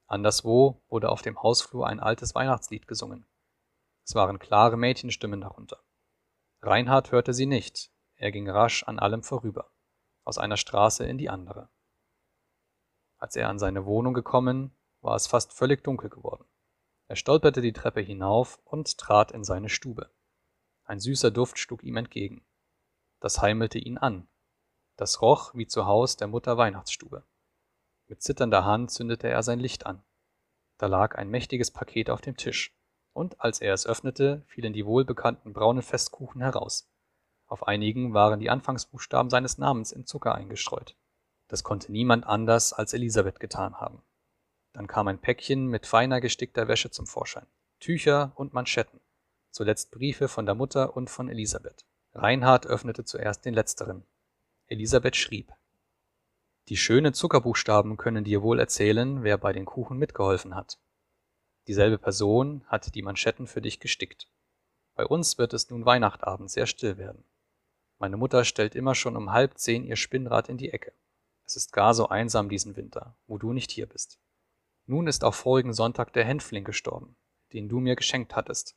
[0.06, 3.24] Anderswo wurde auf dem Hausflur ein altes Weihnachtslied gesungen.
[4.04, 5.82] Es waren klare Mädchenstimmen darunter.
[6.60, 9.70] Reinhard hörte sie nicht, er ging rasch an allem vorüber,
[10.24, 11.70] aus einer Straße in die andere.
[13.16, 16.44] Als er an seine Wohnung gekommen, war es fast völlig dunkel geworden.
[17.08, 20.10] Er stolperte die Treppe hinauf und trat in seine Stube.
[20.90, 22.44] Ein süßer Duft schlug ihm entgegen.
[23.20, 24.26] Das heimelte ihn an.
[24.96, 27.22] Das roch wie zu Haus der Mutter Weihnachtsstube.
[28.08, 30.02] Mit zitternder Hand zündete er sein Licht an.
[30.78, 32.76] Da lag ein mächtiges Paket auf dem Tisch,
[33.12, 36.90] und als er es öffnete, fielen die wohlbekannten braunen Festkuchen heraus.
[37.46, 40.96] Auf einigen waren die Anfangsbuchstaben seines Namens in Zucker eingestreut.
[41.46, 44.02] Das konnte niemand anders als Elisabeth getan haben.
[44.72, 47.46] Dann kam ein Päckchen mit feiner gestickter Wäsche zum Vorschein,
[47.78, 48.99] Tücher und Manschetten,
[49.50, 51.84] zuletzt Briefe von der Mutter und von Elisabeth.
[52.14, 54.04] Reinhard öffnete zuerst den letzteren.
[54.66, 55.52] Elisabeth schrieb
[56.70, 60.78] die schönen Zuckerbuchstaben können dir wohl erzählen, wer bei den Kuchen mitgeholfen hat.
[61.66, 64.28] Dieselbe Person hat die Manschetten für dich gestickt.
[64.94, 67.24] Bei uns wird es nun Weihnachtabend sehr still werden.
[67.98, 70.92] Meine Mutter stellt immer schon um halb zehn ihr Spinnrad in die Ecke.
[71.44, 74.20] Es ist gar so einsam diesen Winter, wo du nicht hier bist.
[74.86, 77.16] Nun ist auch vorigen Sonntag der Hänfling gestorben,
[77.52, 78.76] den du mir geschenkt hattest.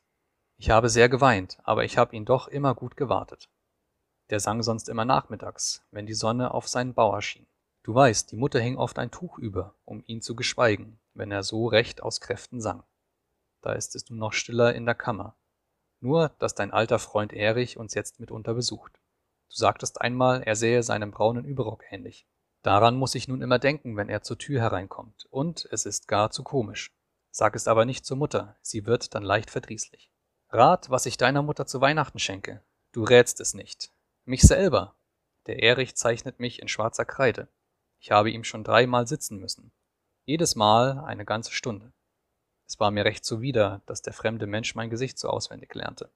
[0.64, 3.50] Ich habe sehr geweint, aber ich habe ihn doch immer gut gewartet.
[4.30, 7.46] Der sang sonst immer nachmittags, wenn die Sonne auf seinen Bauer schien.
[7.82, 11.42] Du weißt, die Mutter hing oft ein Tuch über, um ihn zu geschweigen, wenn er
[11.42, 12.82] so recht aus Kräften sang.
[13.60, 15.36] Da ist es nun noch stiller in der Kammer.
[16.00, 19.02] Nur, dass dein alter Freund Erich uns jetzt mitunter besucht.
[19.50, 22.26] Du sagtest einmal, er sähe seinem braunen Überrock ähnlich.
[22.62, 26.30] Daran muss ich nun immer denken, wenn er zur Tür hereinkommt, und es ist gar
[26.30, 26.90] zu komisch.
[27.30, 30.10] Sag es aber nicht zur Mutter, sie wird dann leicht verdrießlich.
[30.54, 32.62] Rat, was ich deiner Mutter zu Weihnachten schenke.
[32.92, 33.90] Du rätst es nicht.
[34.24, 34.94] Mich selber.
[35.46, 37.48] Der Erich zeichnet mich in schwarzer Kreide.
[37.98, 39.72] Ich habe ihm schon dreimal sitzen müssen.
[40.26, 41.92] Jedes Mal eine ganze Stunde.
[42.68, 46.08] Es war mir recht zuwider, dass der fremde Mensch mein Gesicht so auswendig lernte.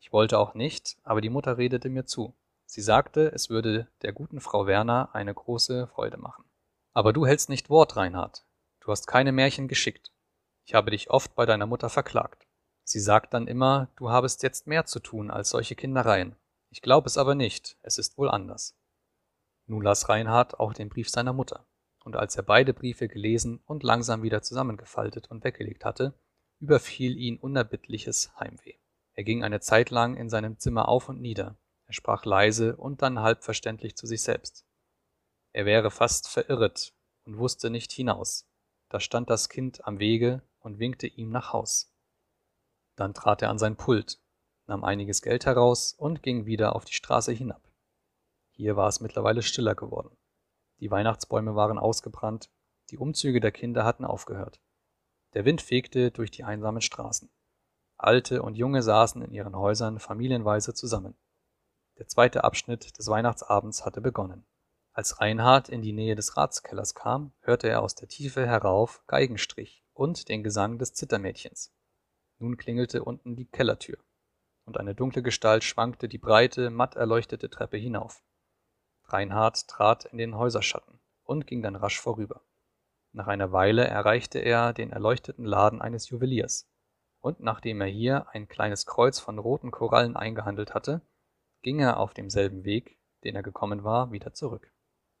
[0.00, 2.34] Ich wollte auch nicht, aber die Mutter redete mir zu.
[2.64, 6.46] Sie sagte, es würde der guten Frau Werner eine große Freude machen.
[6.94, 8.46] Aber du hältst nicht Wort, Reinhard.
[8.80, 10.12] Du hast keine Märchen geschickt.
[10.64, 12.45] Ich habe dich oft bei deiner Mutter verklagt.
[12.88, 16.36] Sie sagt dann immer, du habest jetzt mehr zu tun als solche Kindereien.
[16.70, 18.78] Ich glaube es aber nicht, es ist wohl anders.
[19.66, 21.66] Nun las Reinhard auch den Brief seiner Mutter,
[22.04, 26.14] und als er beide Briefe gelesen und langsam wieder zusammengefaltet und weggelegt hatte,
[26.60, 28.74] überfiel ihn unerbittliches Heimweh.
[29.14, 33.02] Er ging eine Zeit lang in seinem Zimmer auf und nieder, er sprach leise und
[33.02, 34.64] dann halb verständlich zu sich selbst.
[35.52, 36.94] Er wäre fast verirret
[37.24, 38.48] und wusste nicht hinaus.
[38.90, 41.92] Da stand das Kind am Wege und winkte ihm nach Haus.
[42.96, 44.18] Dann trat er an sein Pult,
[44.66, 47.62] nahm einiges Geld heraus und ging wieder auf die Straße hinab.
[48.50, 50.16] Hier war es mittlerweile stiller geworden.
[50.80, 52.50] Die Weihnachtsbäume waren ausgebrannt,
[52.90, 54.60] die Umzüge der Kinder hatten aufgehört.
[55.34, 57.30] Der Wind fegte durch die einsamen Straßen.
[57.98, 61.16] Alte und Junge saßen in ihren Häusern familienweise zusammen.
[61.98, 64.46] Der zweite Abschnitt des Weihnachtsabends hatte begonnen.
[64.92, 69.84] Als Reinhard in die Nähe des Ratskellers kam, hörte er aus der Tiefe herauf Geigenstrich
[69.92, 71.75] und den Gesang des Zittermädchens.
[72.38, 73.98] Nun klingelte unten die Kellertür,
[74.64, 78.22] und eine dunkle Gestalt schwankte die breite, matt erleuchtete Treppe hinauf.
[79.04, 82.42] Reinhard trat in den Häuserschatten und ging dann rasch vorüber.
[83.12, 86.68] Nach einer Weile erreichte er den erleuchteten Laden eines Juweliers,
[87.20, 91.00] und nachdem er hier ein kleines Kreuz von roten Korallen eingehandelt hatte,
[91.62, 94.70] ging er auf demselben Weg, den er gekommen war, wieder zurück.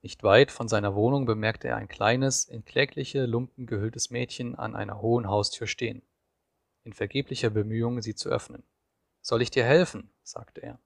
[0.02, 4.76] Nicht weit von seiner Wohnung bemerkte er ein kleines, in klägliche Lumpen gehülltes Mädchen an
[4.76, 6.02] einer hohen Haustür stehen,
[6.86, 8.62] in vergeblicher Bemühung, sie zu öffnen.
[9.20, 10.10] Soll ich dir helfen?
[10.22, 10.78] sagte er.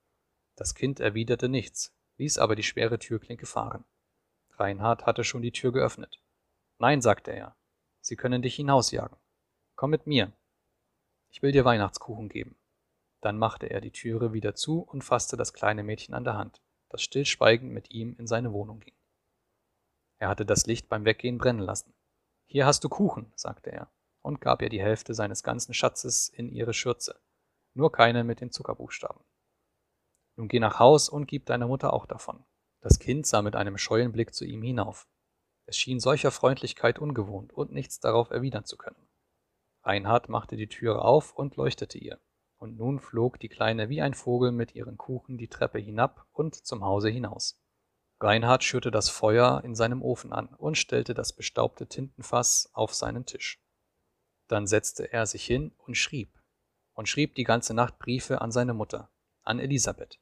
[0.57, 3.85] Das Kind erwiderte nichts, ließ aber die schwere Türklinke fahren.
[4.53, 6.21] Reinhard hatte schon die Tür geöffnet.
[6.79, 7.55] Nein, sagte er,
[8.01, 9.19] Sie können dich hinausjagen.
[9.77, 10.33] Komm mit mir.
[11.29, 12.57] Ich will dir Weihnachtskuchen geben.
[13.21, 16.63] Dann machte er die Türe wieder zu und fasste das kleine Mädchen an der Hand,
[16.89, 18.95] das stillschweigend mit ihm in seine Wohnung ging.
[20.19, 21.93] Er hatte das Licht beim Weggehen brennen lassen.
[22.47, 23.91] Hier hast du Kuchen, sagte er.
[24.23, 27.21] Und gab ihr die Hälfte seines ganzen Schatzes in ihre Schürze,
[27.75, 29.23] nur keine mit den Zuckerbuchstaben.
[30.37, 32.45] Nun geh nach Haus und gib deiner Mutter auch davon.
[32.81, 35.07] Das Kind sah mit einem scheuen Blick zu ihm hinauf.
[35.67, 39.09] Es schien solcher Freundlichkeit ungewohnt und nichts darauf erwidern zu können.
[39.83, 42.19] Reinhard machte die Türe auf und leuchtete ihr,
[42.59, 46.55] und nun flog die Kleine wie ein Vogel mit ihren Kuchen die Treppe hinab und
[46.55, 47.63] zum Hause hinaus.
[48.21, 53.25] Reinhard schürte das Feuer in seinem Ofen an und stellte das bestaubte Tintenfass auf seinen
[53.25, 53.63] Tisch.
[54.51, 56.37] Dann setzte er sich hin und schrieb,
[56.95, 59.09] und schrieb die ganze Nacht Briefe an seine Mutter,
[59.43, 60.19] an Elisabeth.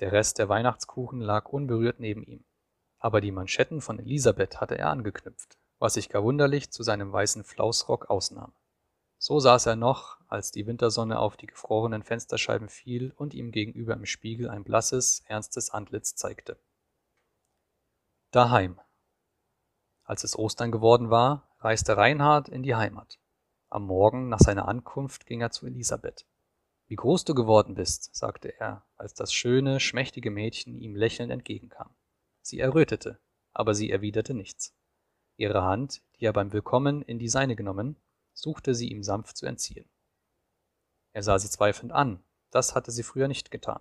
[0.00, 2.46] Der Rest der Weihnachtskuchen lag unberührt neben ihm,
[2.98, 7.44] aber die Manschetten von Elisabeth hatte er angeknüpft, was sich gar wunderlich zu seinem weißen
[7.44, 8.54] Flausrock ausnahm.
[9.18, 13.92] So saß er noch, als die Wintersonne auf die gefrorenen Fensterscheiben fiel und ihm gegenüber
[13.92, 16.58] im Spiegel ein blasses, ernstes Antlitz zeigte.
[18.30, 18.80] Daheim.
[20.02, 23.20] Als es Ostern geworden war, reiste Reinhard in die Heimat.
[23.70, 26.26] Am Morgen nach seiner Ankunft ging er zu Elisabeth.
[26.88, 31.94] Wie groß du geworden bist, sagte er, als das schöne, schmächtige Mädchen ihm lächelnd entgegenkam.
[32.42, 33.20] Sie errötete,
[33.52, 34.74] aber sie erwiderte nichts.
[35.36, 37.96] Ihre Hand, die er beim Willkommen in die seine genommen,
[38.32, 39.88] suchte sie ihm sanft zu entziehen.
[41.12, 43.80] Er sah sie zweifelnd an, das hatte sie früher nicht getan.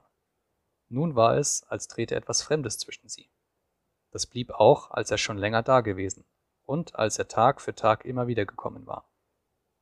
[0.88, 3.32] Nun war es, als trete etwas Fremdes zwischen sie.
[4.12, 6.26] Das blieb auch, als er schon länger dagewesen
[6.72, 9.06] und als er Tag für Tag immer wieder gekommen war.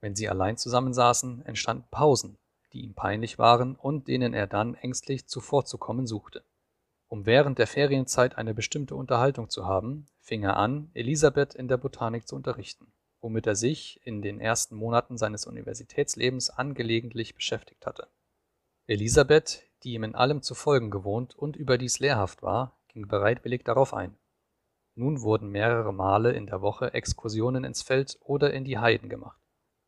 [0.02, 2.40] Wenn sie allein zusammensaßen, entstanden Pausen,
[2.74, 6.44] die ihm peinlich waren und denen er dann ängstlich zuvorzukommen suchte.
[7.08, 11.78] Um während der Ferienzeit eine bestimmte Unterhaltung zu haben, fing er an, Elisabeth in der
[11.78, 18.08] Botanik zu unterrichten, womit er sich in den ersten Monaten seines Universitätslebens angelegentlich beschäftigt hatte.
[18.88, 23.94] Elisabeth, die ihm in allem zu folgen gewohnt und überdies lehrhaft war, ging bereitwillig darauf
[23.94, 24.19] ein.
[25.00, 29.40] Nun wurden mehrere Male in der Woche Exkursionen ins Feld oder in die Heiden gemacht.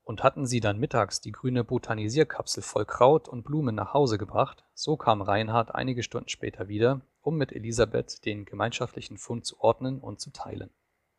[0.04, 4.63] Und hatten sie dann mittags die grüne Botanisierkapsel voll Kraut und Blumen nach Hause gebracht,
[4.74, 10.00] so kam Reinhard einige Stunden später wieder, um mit Elisabeth den gemeinschaftlichen Fund zu ordnen
[10.00, 10.69] und zu teilen.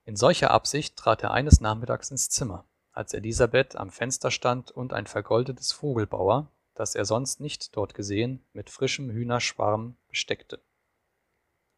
[0.06, 4.94] In solcher Absicht trat er eines Nachmittags ins Zimmer, als Elisabeth am Fenster stand und
[4.94, 10.62] ein vergoldetes Vogelbauer, das er sonst nicht dort gesehen, mit frischem Hühnerschwarm besteckte.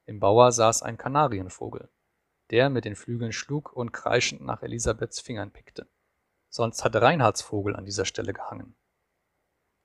[0.07, 1.89] Im Bauer saß ein Kanarienvogel,
[2.51, 5.89] der mit den Flügeln schlug und kreischend nach Elisabeths Fingern pickte.
[6.49, 8.77] Sonst hatte Reinhards Vogel an dieser Stelle gehangen.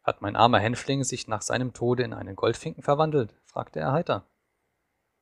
[0.04, 3.36] Hat mein armer Hänfling sich nach seinem Tode in einen Goldfinken verwandelt?
[3.46, 4.28] fragte er heiter.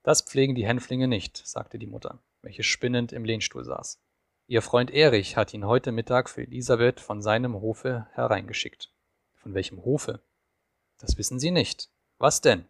[0.04, 4.00] Das pflegen die Hänflinge nicht, sagte die Mutter, welche spinnend im Lehnstuhl saß.
[4.48, 8.94] Ihr Freund Erich hat ihn heute Mittag für Elisabeth von seinem Hofe hereingeschickt.
[9.36, 10.22] Von welchem Hofe?
[11.00, 11.90] Das wissen Sie nicht.
[12.18, 12.66] Was denn?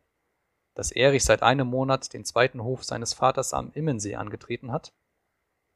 [0.78, 4.94] Dass Erich seit einem Monat den zweiten Hof seines Vaters am Immensee angetreten hat?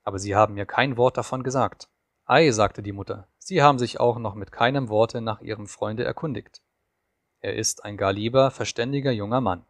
[0.03, 1.89] Aber Sie haben mir kein Wort davon gesagt.
[2.25, 6.03] Ei, sagte die Mutter, Sie haben sich auch noch mit keinem Worte nach Ihrem Freunde
[6.03, 6.61] erkundigt.
[7.39, 9.65] Er ist ein gar lieber, verständiger junger Mann.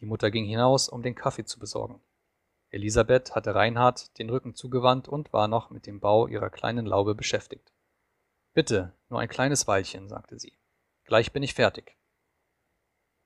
[0.00, 2.00] Die Mutter ging hinaus, um den Kaffee zu besorgen.
[2.70, 7.14] Elisabeth hatte Reinhard den Rücken zugewandt und war noch mit dem Bau ihrer kleinen Laube
[7.14, 7.72] beschäftigt.
[8.52, 10.58] Bitte, nur ein kleines Weilchen, sagte sie.
[11.04, 11.96] Gleich bin ich fertig.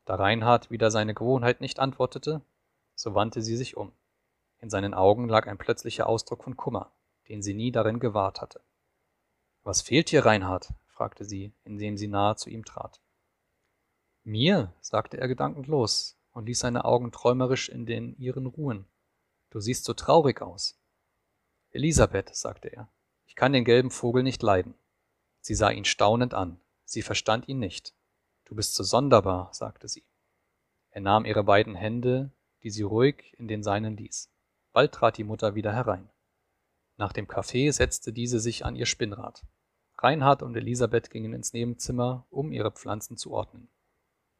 [0.09, 2.41] Da Reinhard wieder seine Gewohnheit nicht antwortete,
[2.95, 3.93] so wandte sie sich um.
[4.59, 6.91] In seinen Augen lag ein plötzlicher Ausdruck von Kummer,
[7.29, 8.63] den sie nie darin gewahrt hatte.
[9.65, 10.73] Was fehlt dir, Reinhard?
[10.87, 13.03] fragte sie, indem sie nahe zu ihm trat.
[14.25, 18.87] Mir, sagte er gedankenlos und ließ seine Augen träumerisch in den ihren ruhen.
[19.51, 20.81] Du siehst so traurig aus.
[21.69, 22.89] Elisabeth, sagte er,
[23.27, 24.73] ich kann den gelben Vogel nicht leiden.
[25.43, 27.93] Sie sah ihn staunend an, sie verstand ihn nicht.
[28.49, 30.05] Du bist so sonderbar, sagte sie.
[30.91, 32.33] Er nahm ihre beiden Hände,
[32.63, 34.33] die sie ruhig in den seinen ließ.
[34.73, 36.11] Bald trat die Mutter wieder herein.
[36.97, 39.45] Nach dem Kaffee setzte diese sich an ihr Spinnrad.
[39.99, 43.69] Reinhard und Elisabeth gingen ins Nebenzimmer, um ihre Pflanzen zu ordnen.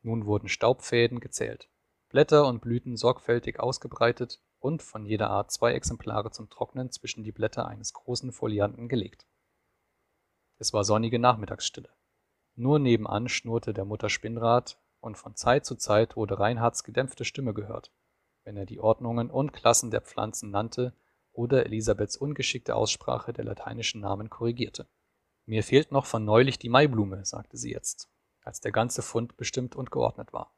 [0.03, 1.69] Nun wurden Staubfäden gezählt,
[2.09, 7.33] Blätter und Blüten sorgfältig ausgebreitet und von jeder Art zwei Exemplare zum Trocknen zwischen die
[7.33, 9.27] Blätter eines großen Folianten gelegt.
[10.57, 11.91] Es war sonnige Nachmittagsstille.
[12.61, 17.55] Nur nebenan schnurrte der Mutter Spinnrad, und von Zeit zu Zeit wurde Reinhards gedämpfte Stimme
[17.55, 17.93] gehört,
[18.43, 20.93] wenn er die Ordnungen und Klassen der Pflanzen nannte
[21.31, 24.89] oder Elisabeths ungeschickte Aussprache der lateinischen Namen korrigierte.
[25.47, 28.11] Mir fehlt noch von neulich die Maiblume, sagte sie jetzt,
[28.43, 30.53] als der ganze Fund bestimmt und geordnet war.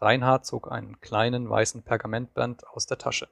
[0.00, 3.28] Reinhard zog einen kleinen weißen Pergamentband aus der Tasche.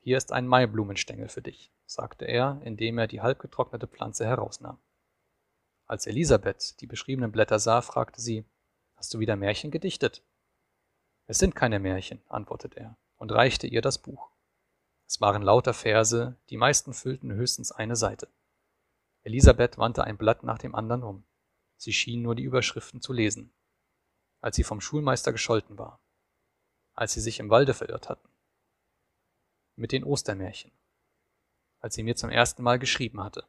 [0.00, 4.78] Hier ist ein Maiblumenstängel für dich, sagte er, indem er die halbgetrocknete Pflanze herausnahm.
[5.92, 8.46] Als Elisabeth die beschriebenen Blätter sah, fragte sie,
[8.96, 10.22] Hast du wieder Märchen gedichtet?
[11.26, 14.30] Es sind keine Märchen, antwortete er und reichte ihr das Buch.
[15.06, 18.30] Es waren lauter Verse, die meisten füllten höchstens eine Seite.
[19.22, 21.24] Elisabeth wandte ein Blatt nach dem anderen um.
[21.76, 23.52] Sie schien nur die Überschriften zu lesen.
[24.40, 26.00] Als sie vom Schulmeister gescholten war.
[26.94, 28.30] Als sie sich im Walde verirrt hatten.
[29.76, 30.72] Mit den Ostermärchen.
[31.80, 33.46] Als sie mir zum ersten Mal geschrieben hatte.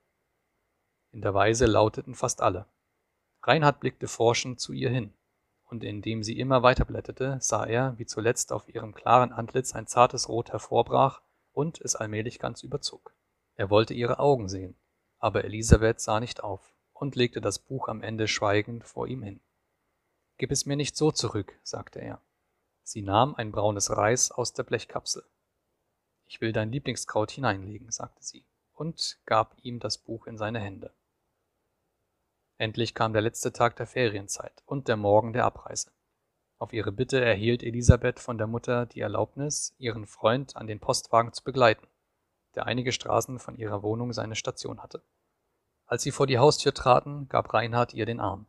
[1.13, 2.65] In der Weise lauteten fast alle.
[3.43, 5.13] Reinhard blickte forschend zu ihr hin,
[5.65, 10.27] und indem sie immer weiterblätterte, sah er, wie zuletzt auf ihrem klaren Antlitz ein zartes
[10.27, 11.21] Rot hervorbrach
[11.51, 13.13] und es allmählich ganz überzog.
[13.55, 14.75] Er wollte ihre Augen sehen,
[15.19, 19.39] aber Elisabeth sah nicht auf und legte das Buch am Ende schweigend vor ihm hin.
[20.37, 22.21] Gib es mir nicht so zurück, sagte er.
[22.81, 25.23] Sie nahm ein braunes Reis aus der Blechkapsel.
[26.25, 30.91] Ich will dein Lieblingskraut hineinlegen, sagte sie und gab ihm das Buch in seine Hände.
[32.57, 35.91] Endlich kam der letzte Tag der Ferienzeit und der Morgen der Abreise.
[36.59, 41.33] Auf ihre Bitte erhielt Elisabeth von der Mutter die Erlaubnis, ihren Freund an den Postwagen
[41.33, 41.87] zu begleiten,
[42.55, 45.03] der einige Straßen von ihrer Wohnung seine Station hatte.
[45.85, 48.45] Als sie vor die Haustür traten, gab Reinhard ihr den Arm.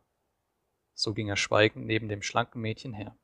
[0.93, 3.17] So ging er schweigend neben dem schlanken Mädchen her.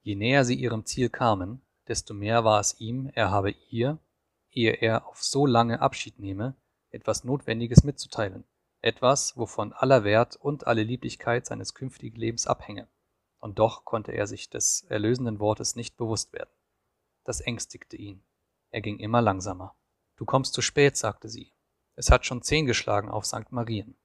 [0.00, 3.98] Je näher sie ihrem Ziel kamen, desto mehr war es ihm, er habe ihr,
[4.50, 6.56] ehe er auf so lange Abschied nehme,
[6.90, 8.44] etwas Notwendiges mitzuteilen,
[8.80, 12.88] etwas, wovon aller Wert und alle Lieblichkeit seines künftigen Lebens abhänge.
[13.40, 16.50] Und doch konnte er sich des erlösenden Wortes nicht bewusst werden.
[17.24, 18.22] Das ängstigte ihn.
[18.70, 19.76] Er ging immer langsamer.
[20.16, 21.52] Du kommst zu spät, sagte sie.
[21.94, 23.50] Es hat schon zehn geschlagen auf St.
[23.50, 23.96] Marien.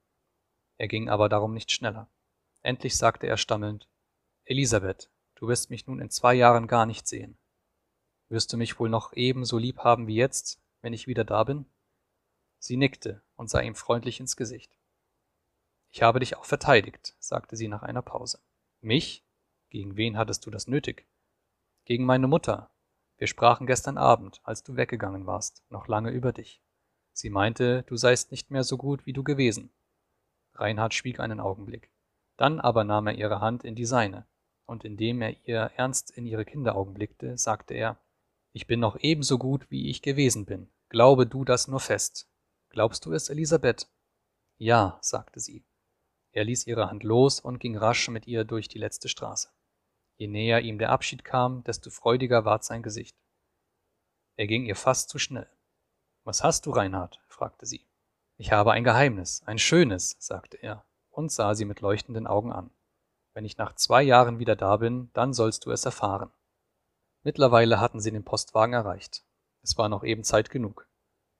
[0.77, 2.09] Er ging aber darum nicht schneller.
[2.61, 3.87] Endlich sagte er stammelnd
[4.45, 7.37] Elisabeth, du wirst mich nun in zwei Jahren gar nicht sehen.
[8.29, 11.65] Wirst du mich wohl noch ebenso lieb haben wie jetzt, wenn ich wieder da bin?
[12.65, 14.79] Sie nickte und sah ihm freundlich ins Gesicht.
[15.91, 18.39] Ich habe dich auch verteidigt, sagte sie nach einer Pause.
[18.79, 19.27] Mich?
[19.69, 21.05] Gegen wen hattest du das nötig?
[21.83, 22.71] Gegen meine Mutter.
[23.17, 26.61] Wir sprachen gestern Abend, als du weggegangen warst, noch lange über dich.
[27.11, 29.69] Sie meinte, du seist nicht mehr so gut, wie du gewesen.
[30.53, 31.91] Reinhard schwieg einen Augenblick.
[32.37, 34.25] Dann aber nahm er ihre Hand in die seine,
[34.65, 37.99] und indem er ihr ernst in ihre Kinderaugen blickte, sagte er,
[38.53, 40.69] ich bin noch ebenso gut, wie ich gewesen bin.
[40.87, 42.29] Glaube du das nur fest.
[42.73, 43.87] Glaubst du es, Elisabeth?
[44.57, 45.63] Ja, sagte sie.
[46.31, 49.49] Er ließ ihre Hand los und ging rasch mit ihr durch die letzte Straße.
[50.17, 53.15] Je näher ihm der Abschied kam, desto freudiger ward sein Gesicht.
[54.37, 55.47] Er ging ihr fast zu schnell.
[56.23, 57.21] Was hast du, Reinhard?
[57.27, 57.85] fragte sie.
[58.37, 62.71] Ich habe ein Geheimnis, ein schönes, sagte er und sah sie mit leuchtenden Augen an.
[63.35, 66.31] Wenn ich nach zwei Jahren wieder da bin, dann sollst du es erfahren.
[67.21, 69.23] Mittlerweile hatten sie den Postwagen erreicht.
[69.61, 70.87] Es war noch eben Zeit genug.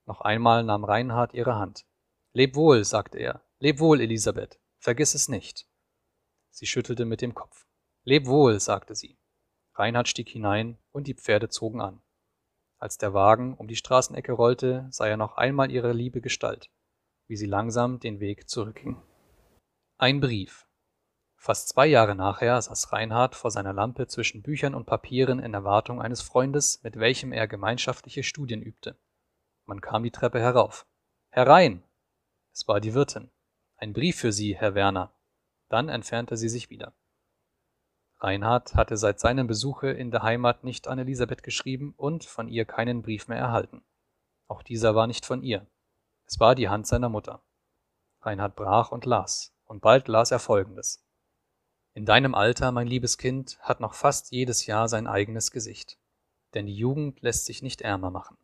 [0.06, 1.86] Noch einmal nahm Reinhard ihre Hand.
[2.32, 3.42] Leb wohl, sagte er.
[3.58, 4.60] Leb wohl, Elisabeth.
[4.78, 5.66] Vergiss es nicht.
[6.50, 7.66] Sie schüttelte mit dem Kopf.
[8.04, 9.18] Leb wohl, sagte sie.
[9.74, 12.02] Reinhard stieg hinein und die Pferde zogen an.
[12.78, 16.70] Als der Wagen um die Straßenecke rollte, sah er noch einmal ihre liebe Gestalt,
[17.28, 19.00] wie sie langsam den Weg zurückging.
[19.96, 20.66] Ein Brief.
[21.36, 26.00] Fast zwei Jahre nachher saß Reinhard vor seiner Lampe zwischen Büchern und Papieren in Erwartung
[26.00, 28.98] eines Freundes, mit welchem er gemeinschaftliche Studien übte.
[29.66, 30.86] Man kam die Treppe herauf.
[31.30, 31.82] Herein!
[32.52, 33.30] Es war die Wirtin.
[33.76, 35.12] Ein Brief für Sie, Herr Werner.
[35.68, 36.94] Dann entfernte sie sich wieder.
[38.18, 42.64] Reinhard hatte seit seinem Besuche in der Heimat nicht an Elisabeth geschrieben und von ihr
[42.64, 43.84] keinen Brief mehr erhalten.
[44.46, 45.66] Auch dieser war nicht von ihr.
[46.26, 47.42] Es war die Hand seiner Mutter.
[48.20, 51.04] Reinhard brach und las, und bald las er folgendes.
[51.92, 55.98] In deinem Alter, mein liebes Kind, hat noch fast jedes Jahr sein eigenes Gesicht.
[56.54, 58.38] Denn die Jugend lässt sich nicht ärmer machen.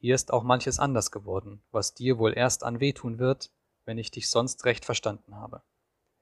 [0.00, 3.50] Hier ist auch manches anders geworden, was dir wohl erst an wehtun wird,
[3.84, 5.62] wenn ich dich sonst recht verstanden habe.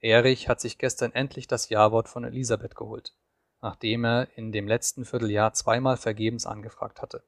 [0.01, 3.15] Erich hat sich gestern endlich das Jawort von Elisabeth geholt,
[3.61, 7.23] nachdem er in dem letzten Vierteljahr zweimal vergebens angefragt hatte.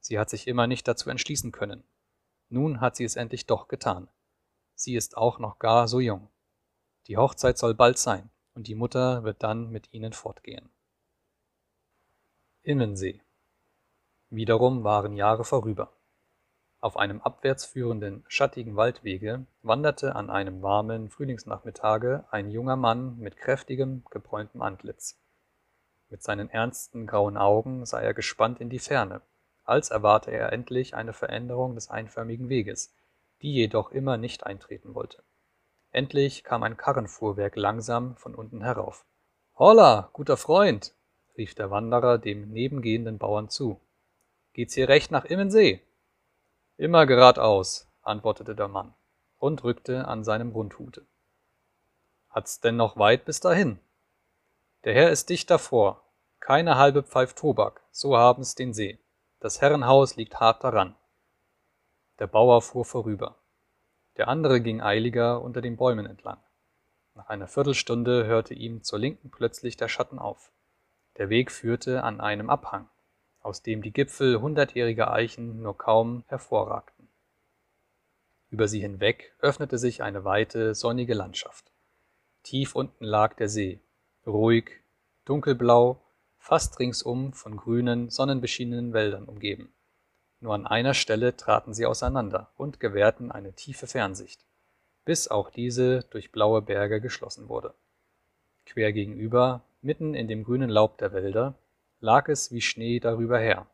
[0.00, 1.84] Sie hat sich immer nicht dazu entschließen können.
[2.48, 4.10] Nun hat sie es endlich doch getan.
[4.74, 6.28] Sie ist auch noch gar so jung.
[7.06, 10.70] Die Hochzeit soll bald sein, und die Mutter wird dann mit ihnen fortgehen.
[12.62, 13.22] Immensee
[14.34, 15.92] Wiederum waren Jahre vorüber.
[16.80, 23.36] Auf einem abwärts führenden, schattigen Waldwege wanderte an einem warmen Frühlingsnachmittage ein junger Mann mit
[23.36, 25.20] kräftigem, gebräuntem Antlitz.
[26.08, 29.20] Mit seinen ernsten grauen Augen sah er gespannt in die Ferne,
[29.64, 32.94] als erwarte er endlich eine Veränderung des einförmigen Weges,
[33.42, 35.22] die jedoch immer nicht eintreten wollte.
[35.90, 39.04] Endlich kam ein Karrenfuhrwerk langsam von unten herauf.
[39.58, 40.94] Holla, guter Freund,
[41.36, 43.78] rief der Wanderer dem nebengehenden Bauern zu.
[44.54, 45.80] Geht's hier recht nach Immensee?
[46.76, 48.92] Immer geradeaus, antwortete der Mann
[49.38, 51.06] und rückte an seinem Rundhute.
[52.28, 53.78] Hat's denn noch weit bis dahin?
[54.84, 56.02] Der Herr ist dicht davor,
[56.40, 58.98] keine halbe Pfeif Tobak, so haben's den See.
[59.40, 60.96] Das Herrenhaus liegt hart daran.
[62.18, 63.36] Der Bauer fuhr vorüber.
[64.18, 66.38] der andere ging eiliger unter den Bäumen entlang.
[67.14, 70.52] Nach einer Viertelstunde hörte ihm zur Linken plötzlich der Schatten auf.
[71.16, 72.88] Der Weg führte an einem Abhang,
[73.42, 77.08] aus dem die Gipfel hundertjähriger Eichen nur kaum hervorragten.
[78.50, 81.70] Über sie hinweg öffnete sich eine weite, sonnige Landschaft.
[82.42, 83.80] Tief unten lag der See,
[84.26, 84.82] ruhig,
[85.24, 86.02] dunkelblau,
[86.38, 89.72] fast ringsum von grünen, sonnenbeschienenen Wäldern umgeben.
[90.40, 94.44] Nur an einer Stelle traten sie auseinander und gewährten eine tiefe Fernsicht
[95.04, 97.74] bis auch diese durch blaue Berge geschlossen wurde.
[98.66, 101.54] Quer gegenüber, mitten in dem grünen Laub der Wälder,
[102.02, 103.66] lag es wie Schnee darüber her.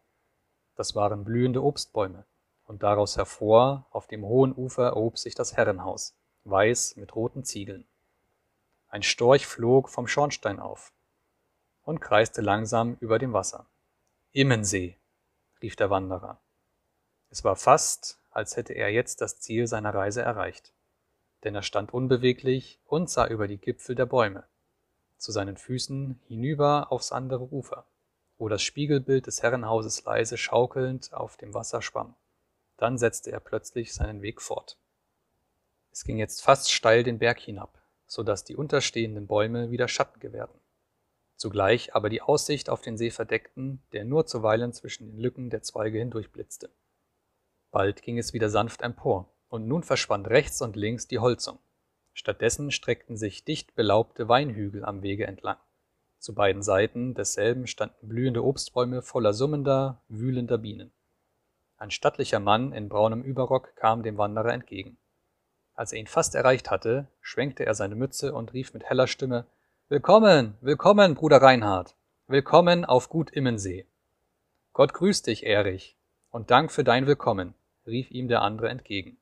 [0.76, 2.24] Das waren blühende Obstbäume,
[2.64, 6.14] und daraus hervor, auf dem hohen Ufer erhob sich das Herrenhaus,
[6.44, 7.84] weiß mit roten Ziegeln.
[8.88, 10.92] Ein Storch flog vom Schornstein auf
[11.82, 13.66] und kreiste langsam über dem Wasser.
[14.32, 14.96] Immensee,
[15.60, 16.38] rief der Wanderer.
[17.30, 20.72] Es war fast, als hätte er jetzt das Ziel seiner Reise erreicht
[21.44, 24.44] denn er stand unbeweglich und sah über die Gipfel der Bäume,
[25.16, 27.86] zu seinen Füßen hinüber aufs andere Ufer,
[28.38, 32.14] wo das Spiegelbild des Herrenhauses leise schaukelnd auf dem Wasser schwamm.
[32.76, 34.78] Dann setzte er plötzlich seinen Weg fort.
[35.90, 40.20] Es ging jetzt fast steil den Berg hinab, so dass die unterstehenden Bäume wieder Schatten
[40.20, 40.60] gewährten,
[41.36, 45.62] zugleich aber die Aussicht auf den See verdeckten, der nur zuweilen zwischen den Lücken der
[45.62, 46.70] Zweige hindurchblitzte.
[47.70, 51.58] Bald ging es wieder sanft empor, und nun verschwand rechts und links die Holzung.
[52.12, 55.58] Stattdessen streckten sich dicht belaubte Weinhügel am Wege entlang.
[56.18, 60.92] Zu beiden Seiten desselben standen blühende Obstbäume voller summender, wühlender Bienen.
[61.76, 64.98] Ein stattlicher Mann in braunem Überrock kam dem Wanderer entgegen.
[65.74, 69.46] Als er ihn fast erreicht hatte, schwenkte er seine Mütze und rief mit heller Stimme
[69.88, 71.94] Willkommen, willkommen, Bruder Reinhard.
[72.26, 73.86] Willkommen auf Gut Immensee.
[74.72, 75.96] Gott grüßt dich, Erich,
[76.30, 77.54] und Dank für dein Willkommen,
[77.86, 79.18] rief ihm der andere entgegen.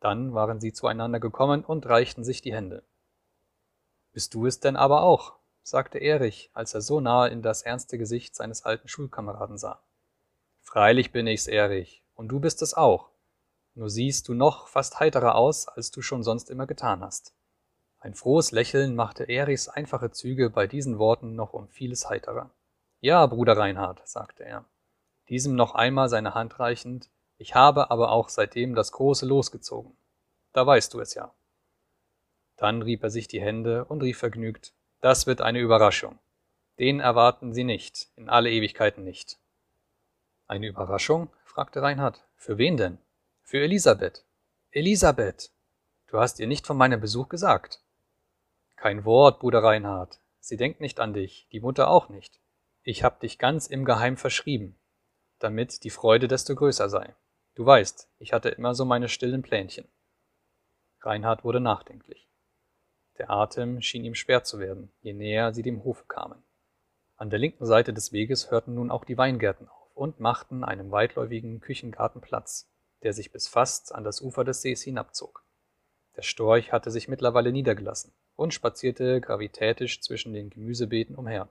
[0.00, 2.84] Dann waren sie zueinander gekommen und reichten sich die Hände.
[4.12, 5.36] Bist du es denn aber auch?
[5.66, 9.82] Sagte Erich, als er so nahe in das ernste Gesicht seines alten Schulkameraden sah.
[10.62, 13.10] Freilich bin ich's, Erich, und du bist es auch.
[13.74, 17.34] Nur siehst du noch fast heiterer aus, als du schon sonst immer getan hast.
[17.98, 22.50] Ein frohes Lächeln machte Erichs einfache Züge bei diesen Worten noch um vieles heiterer.
[23.00, 24.64] Ja, Bruder Reinhard, sagte er,
[25.28, 29.96] diesem noch einmal seine Hand reichend, ich habe aber auch seitdem das große losgezogen.
[30.52, 31.34] Da weißt du es ja.
[32.54, 36.18] Dann rieb er sich die Hände und rief vergnügt, das wird eine Überraschung.
[36.78, 39.38] Den erwarten Sie nicht, in alle Ewigkeiten nicht.
[40.46, 41.30] Eine Überraschung?
[41.44, 42.22] fragte Reinhard.
[42.36, 42.98] Für wen denn?
[43.42, 44.24] Für Elisabeth.
[44.70, 45.50] Elisabeth!
[46.08, 47.80] Du hast ihr nicht von meinem Besuch gesagt.
[48.76, 50.20] Kein Wort, Bruder Reinhard.
[50.38, 52.38] Sie denkt nicht an dich, die Mutter auch nicht.
[52.82, 54.78] Ich hab dich ganz im Geheim verschrieben,
[55.40, 57.16] damit die Freude desto größer sei.
[57.56, 59.88] Du weißt, ich hatte immer so meine stillen Plänchen.
[61.00, 62.25] Reinhard wurde nachdenklich.
[63.18, 66.42] Der Atem schien ihm schwer zu werden, je näher sie dem Hofe kamen.
[67.16, 70.90] An der linken Seite des Weges hörten nun auch die Weingärten auf und machten einem
[70.90, 72.70] weitläufigen Küchengarten Platz,
[73.02, 75.44] der sich bis fast an das Ufer des Sees hinabzog.
[76.16, 81.48] Der Storch hatte sich mittlerweile niedergelassen und spazierte gravitätisch zwischen den Gemüsebeeten umher.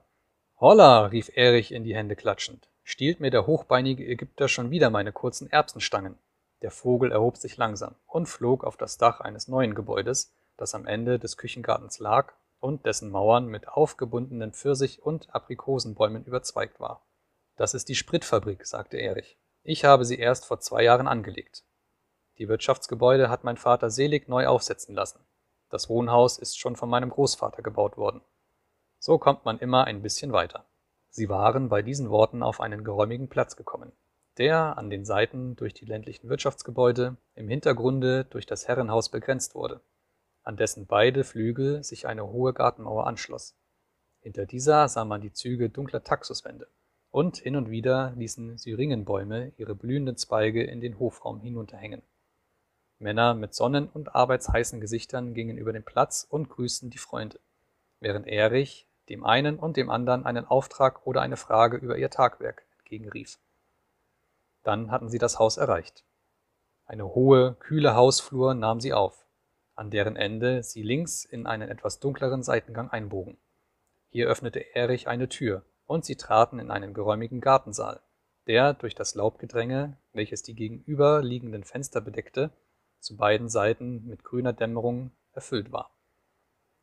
[0.60, 1.06] Holla!
[1.06, 5.50] rief Erich in die Hände klatschend stiehlt mir der hochbeinige Ägypter schon wieder meine kurzen
[5.50, 6.16] Erbsenstangen.
[6.62, 10.86] Der Vogel erhob sich langsam und flog auf das Dach eines neuen Gebäudes, das am
[10.86, 17.06] Ende des Küchengartens lag und dessen Mauern mit aufgebundenen Pfirsich- und Aprikosenbäumen überzweigt war.
[17.56, 19.38] Das ist die Spritfabrik, sagte Erich.
[19.62, 21.64] Ich habe sie erst vor zwei Jahren angelegt.
[22.38, 25.20] Die Wirtschaftsgebäude hat mein Vater selig neu aufsetzen lassen.
[25.70, 28.20] Das Wohnhaus ist schon von meinem Großvater gebaut worden.
[28.98, 30.66] So kommt man immer ein bisschen weiter.
[31.08, 33.92] Sie waren bei diesen Worten auf einen geräumigen Platz gekommen,
[34.38, 39.80] der an den Seiten durch die ländlichen Wirtschaftsgebäude, im Hintergrunde durch das Herrenhaus begrenzt wurde,
[40.46, 43.56] an dessen beide Flügel sich eine hohe Gartenmauer anschloss.
[44.20, 46.68] Hinter dieser sah man die Züge dunkler Taxuswände,
[47.10, 52.02] und hin und wieder ließen Syringenbäume ihre blühenden Zweige in den Hofraum hinunterhängen.
[52.98, 57.40] Männer mit sonnen- und arbeitsheißen Gesichtern gingen über den Platz und grüßten die Freunde,
[57.98, 62.64] während Erich dem einen und dem anderen einen Auftrag oder eine Frage über ihr Tagwerk
[62.78, 63.38] entgegenrief.
[64.62, 66.04] Dann hatten sie das Haus erreicht.
[66.86, 69.25] Eine hohe, kühle Hausflur nahm sie auf,
[69.76, 73.36] an deren Ende sie links in einen etwas dunkleren Seitengang einbogen.
[74.10, 78.00] Hier öffnete Erich eine Tür, und sie traten in einen geräumigen Gartensaal,
[78.46, 82.50] der durch das Laubgedränge, welches die gegenüberliegenden Fenster bedeckte,
[82.98, 85.90] zu beiden Seiten mit grüner Dämmerung erfüllt war.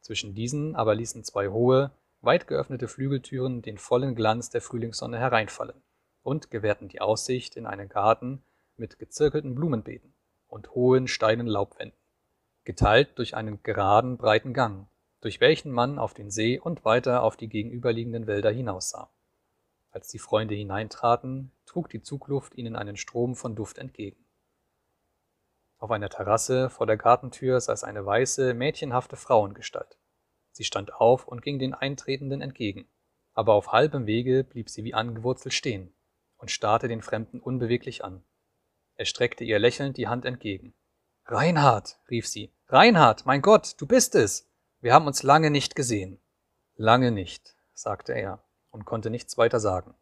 [0.02, 1.92] Zwischen diesen aber ließen zwei hohe,
[2.22, 5.82] Weit geöffnete Flügeltüren den vollen Glanz der Frühlingssonne hereinfallen
[6.22, 8.42] und gewährten die Aussicht in einen Garten
[8.78, 10.14] mit gezirkelten Blumenbeeten
[10.48, 11.98] und hohen steinen Laubwänden,
[12.64, 14.88] geteilt durch einen geraden, breiten Gang,
[15.22, 19.10] durch welchen man auf den See und weiter auf die gegenüberliegenden Wälder hinaussah.
[19.92, 24.24] Als die Freunde hineintraten, trug die Zugluft ihnen einen Strom von Duft entgegen.
[25.78, 29.98] Auf einer Terrasse vor der Gartentür saß eine weiße, mädchenhafte Frauengestalt.
[30.52, 32.88] Sie stand auf und ging den Eintretenden entgegen,
[33.34, 35.94] aber auf halbem Wege blieb sie wie angewurzelt stehen
[36.38, 38.24] und starrte den Fremden unbeweglich an.
[38.96, 40.74] Er streckte ihr lächelnd die Hand entgegen.
[41.26, 42.52] Reinhard, rief sie.
[42.68, 44.50] Reinhard, mein Gott, du bist es.
[44.82, 46.20] Wir haben uns lange nicht gesehen.
[46.76, 49.94] Lange nicht, sagte er und konnte nichts weiter sagen.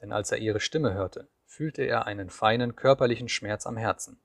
[0.00, 4.18] Denn als er ihre Stimme hörte, fühlte er einen feinen körperlichen Schmerz am Herzen.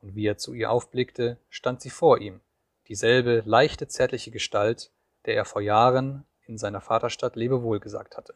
[0.00, 2.40] Und wie er zu ihr aufblickte, stand sie vor ihm,
[2.88, 4.92] dieselbe leichte, zärtliche Gestalt,
[5.26, 8.34] der er vor Jahren in seiner Vaterstadt Lebewohl gesagt hatte.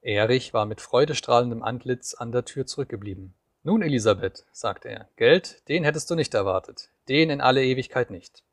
[0.00, 3.34] Erich war mit freudestrahlendem Antlitz an der Tür zurückgeblieben.
[3.66, 8.44] Nun, Elisabeth, sagte er, Geld, den hättest du nicht erwartet, den in alle Ewigkeit nicht.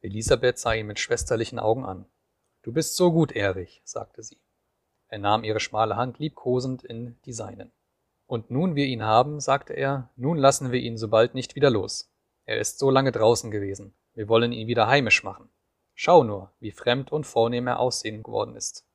[0.00, 2.06] Elisabeth sah ihn mit schwesterlichen Augen an.
[2.62, 4.38] Du bist so gut, Erich, sagte sie.
[5.08, 7.70] Er nahm ihre schmale Hand liebkosend in die seinen.
[8.26, 11.68] Und nun wir ihn haben, sagte er, nun lassen wir ihn so bald nicht wieder
[11.68, 12.10] los.
[12.46, 13.92] Er ist so lange draußen gewesen.
[14.14, 15.50] Wir wollen ihn wieder heimisch machen.
[15.94, 18.86] Schau nur, wie fremd und vornehm er aussehen geworden ist.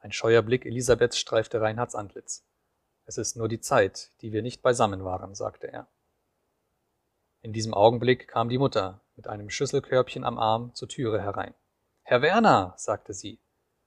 [0.00, 2.44] Ein scheuer Blick Elisabeths streifte Reinhards Antlitz.
[3.06, 5.86] Es ist nur die Zeit, die wir nicht beisammen waren, sagte er.
[7.42, 11.54] In diesem Augenblick kam die Mutter mit einem Schüsselkörbchen am Arm zur Türe herein.
[12.02, 13.40] Herr Werner, sagte sie,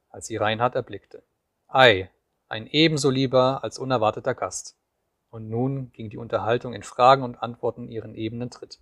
[0.09, 1.24] als sie Reinhard erblickte.
[1.68, 2.11] Ei,
[2.47, 4.78] ein ebenso lieber als unerwarteter Gast.
[5.30, 8.80] Und nun ging die Unterhaltung in Fragen und Antworten ihren ebenen Tritt.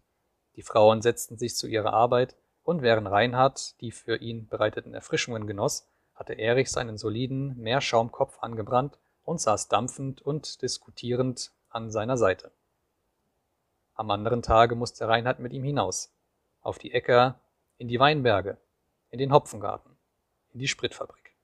[0.56, 5.48] Die Frauen setzten sich zu ihrer Arbeit, und während Reinhard die für ihn bereiteten Erfrischungen
[5.48, 12.52] genoss, hatte Erich seinen soliden Meerschaumkopf angebrannt und saß dampfend und diskutierend an seiner Seite.
[13.96, 16.14] Am anderen Tage musste Reinhard mit ihm hinaus,
[16.62, 17.40] auf die Äcker,
[17.78, 18.58] in die Weinberge,
[19.10, 19.92] in den Hopfengarten,
[20.54, 21.36] in die Spritfabrik.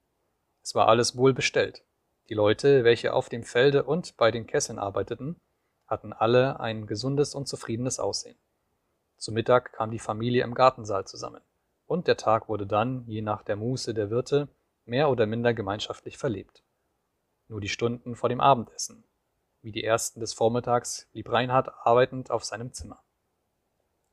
[0.63, 1.84] Es war alles wohl bestellt.
[2.29, 5.36] Die Leute, welche auf dem Felde und bei den Kesseln arbeiteten,
[5.88, 8.38] hatten alle ein gesundes und zufriedenes Aussehen.
[9.17, 11.41] Zu Mittag kam die Familie im Gartensaal zusammen,
[11.88, 14.47] und der Tag wurde dann, je nach der Muße der Wirte,
[14.86, 16.63] mehr oder minder gemeinschaftlich verlebt.
[17.51, 19.03] Nur die Stunden vor dem Abendessen,
[19.61, 23.03] wie die ersten des Vormittags, blieb Reinhard arbeitend auf seinem Zimmer.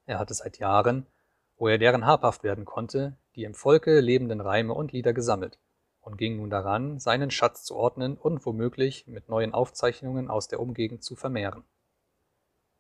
[0.07, 1.07] Er hatte seit Jahren,
[1.57, 5.61] wo er deren habhaft werden konnte, die im Volke lebenden Reime und Lieder gesammelt
[6.01, 10.59] und ging nun daran, seinen Schatz zu ordnen und womöglich mit neuen Aufzeichnungen aus der
[10.59, 11.63] Umgegend zu vermehren.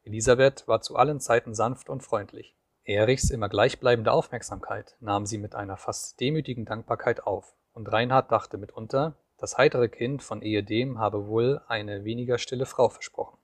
[0.02, 2.56] Elisabeth war zu allen Zeiten sanft und freundlich.
[2.82, 8.59] Erichs immer gleichbleibende Aufmerksamkeit nahm sie mit einer fast demütigen Dankbarkeit auf, und Reinhard dachte
[8.59, 13.39] mitunter, das heitere Kind von ehedem habe wohl eine weniger stille Frau versprochen.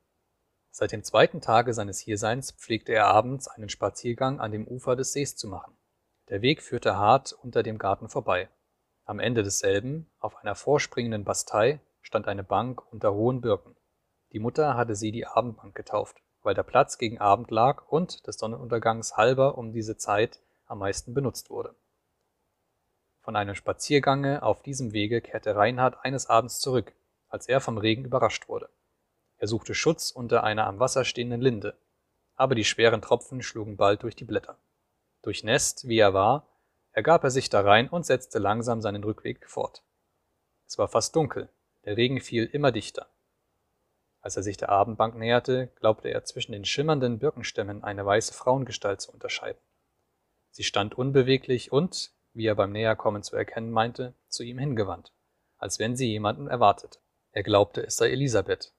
[0.70, 5.12] Seit dem zweiten Tage seines Hierseins pflegte er abends einen Spaziergang an dem Ufer des
[5.12, 5.76] Sees zu machen.
[6.30, 8.48] Der Weg führte hart unter dem Garten vorbei.
[9.04, 13.76] Am Ende desselben, auf einer vorspringenden Bastei, stand eine Bank unter hohen Birken.
[14.32, 18.38] Die Mutter hatte sie die Abendbank getauft, weil der Platz gegen Abend lag und des
[18.38, 21.76] Sonnenuntergangs halber um diese Zeit am meisten benutzt wurde.
[23.24, 26.92] Von einem Spaziergange auf diesem Wege kehrte Reinhard eines Abends zurück,
[27.30, 28.68] als er vom Regen überrascht wurde.
[29.38, 31.74] Er suchte Schutz unter einer am Wasser stehenden Linde,
[32.36, 34.58] aber die schweren Tropfen schlugen bald durch die Blätter.
[35.22, 36.46] Durchnässt, wie er war,
[36.92, 39.82] ergab er sich darein und setzte langsam seinen Rückweg fort.
[40.66, 41.48] Es war fast dunkel,
[41.86, 43.06] der Regen fiel immer dichter.
[44.20, 49.00] Als er sich der Abendbank näherte, glaubte er zwischen den schimmernden Birkenstämmen eine weiße Frauengestalt
[49.00, 49.60] zu unterscheiden.
[50.50, 55.12] Sie stand unbeweglich und, wie er beim Näherkommen zu erkennen meinte, zu ihm hingewandt,
[55.56, 56.98] als wenn sie jemanden erwartete.
[57.32, 58.72] Er glaubte, es sei Elisabeth.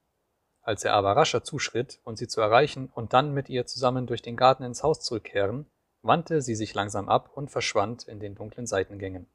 [0.61, 4.21] Als er aber rascher zuschritt, um sie zu erreichen und dann mit ihr zusammen durch
[4.21, 5.69] den Garten ins Haus zurückkehren,
[6.01, 9.27] wandte sie sich langsam ab und verschwand in den dunklen Seitengängen.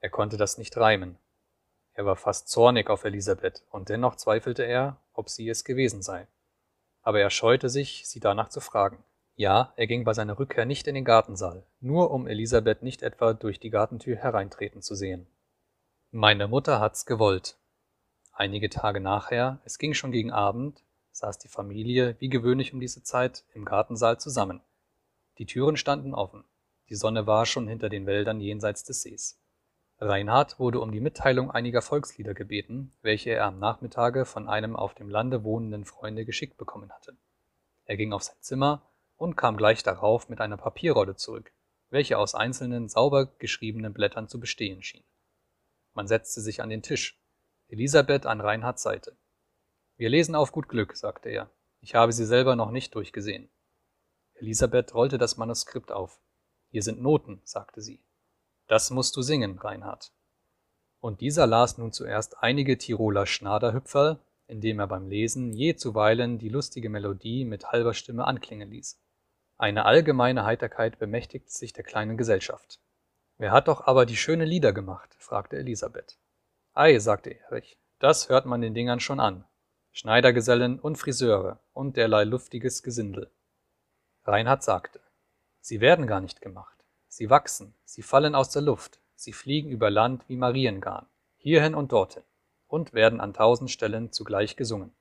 [0.00, 1.18] Er konnte das nicht reimen.
[1.94, 6.26] Er war fast zornig auf Elisabeth, und dennoch zweifelte er, ob sie es gewesen sei.
[7.02, 9.04] Aber er scheute sich, sie danach zu fragen.
[9.34, 13.32] Ja, er ging bei seiner Rückkehr nicht in den Gartensaal, nur um Elisabeth nicht etwa
[13.32, 15.26] durch die Gartentür hereintreten zu sehen.
[16.10, 17.56] Meine Mutter hat's gewollt.
[18.32, 23.02] Einige Tage nachher, es ging schon gegen Abend, saß die Familie, wie gewöhnlich um diese
[23.02, 24.60] Zeit, im Gartensaal zusammen.
[25.38, 26.44] Die Türen standen offen.
[26.88, 29.40] Die Sonne war schon hinter den Wäldern jenseits des Sees.
[29.98, 34.94] Reinhard wurde um die Mitteilung einiger Volkslieder gebeten, welche er am Nachmittage von einem auf
[34.94, 37.16] dem Lande wohnenden Freunde geschickt bekommen hatte.
[37.84, 38.82] Er ging auf sein Zimmer
[39.22, 41.52] und kam gleich darauf mit einer Papierrolle zurück,
[41.90, 45.04] welche aus einzelnen sauber geschriebenen Blättern zu bestehen schien.
[45.94, 47.22] Man setzte sich an den Tisch,
[47.68, 49.16] Elisabeth an Reinhards Seite.
[49.96, 51.50] Wir lesen auf gut Glück, sagte er.
[51.80, 53.48] Ich habe sie selber noch nicht durchgesehen.
[54.34, 56.20] Elisabeth rollte das Manuskript auf.
[56.70, 58.02] Hier sind Noten, sagte sie.
[58.66, 60.12] Das musst du singen, Reinhard.
[60.98, 64.18] Und dieser las nun zuerst einige Tiroler Schnaderhüpferl,
[64.48, 69.01] indem er beim Lesen je zuweilen die lustige Melodie mit halber Stimme anklingen ließ.
[69.62, 72.80] Eine allgemeine Heiterkeit bemächtigte sich der kleinen Gesellschaft.
[73.38, 75.14] Wer hat doch aber die schöne Lieder gemacht?
[75.20, 76.18] fragte Elisabeth.
[76.74, 79.44] Ei, sagte Erich, das hört man den Dingern schon an.
[79.92, 83.30] Schneidergesellen und Friseure und derlei luftiges Gesindel.
[84.24, 84.98] Reinhard sagte,
[85.60, 86.84] sie werden gar nicht gemacht.
[87.06, 91.06] Sie wachsen, sie fallen aus der Luft, sie fliegen über Land wie Mariengarn,
[91.36, 92.24] hierhin und dorthin,
[92.66, 94.92] und werden an tausend Stellen zugleich gesungen.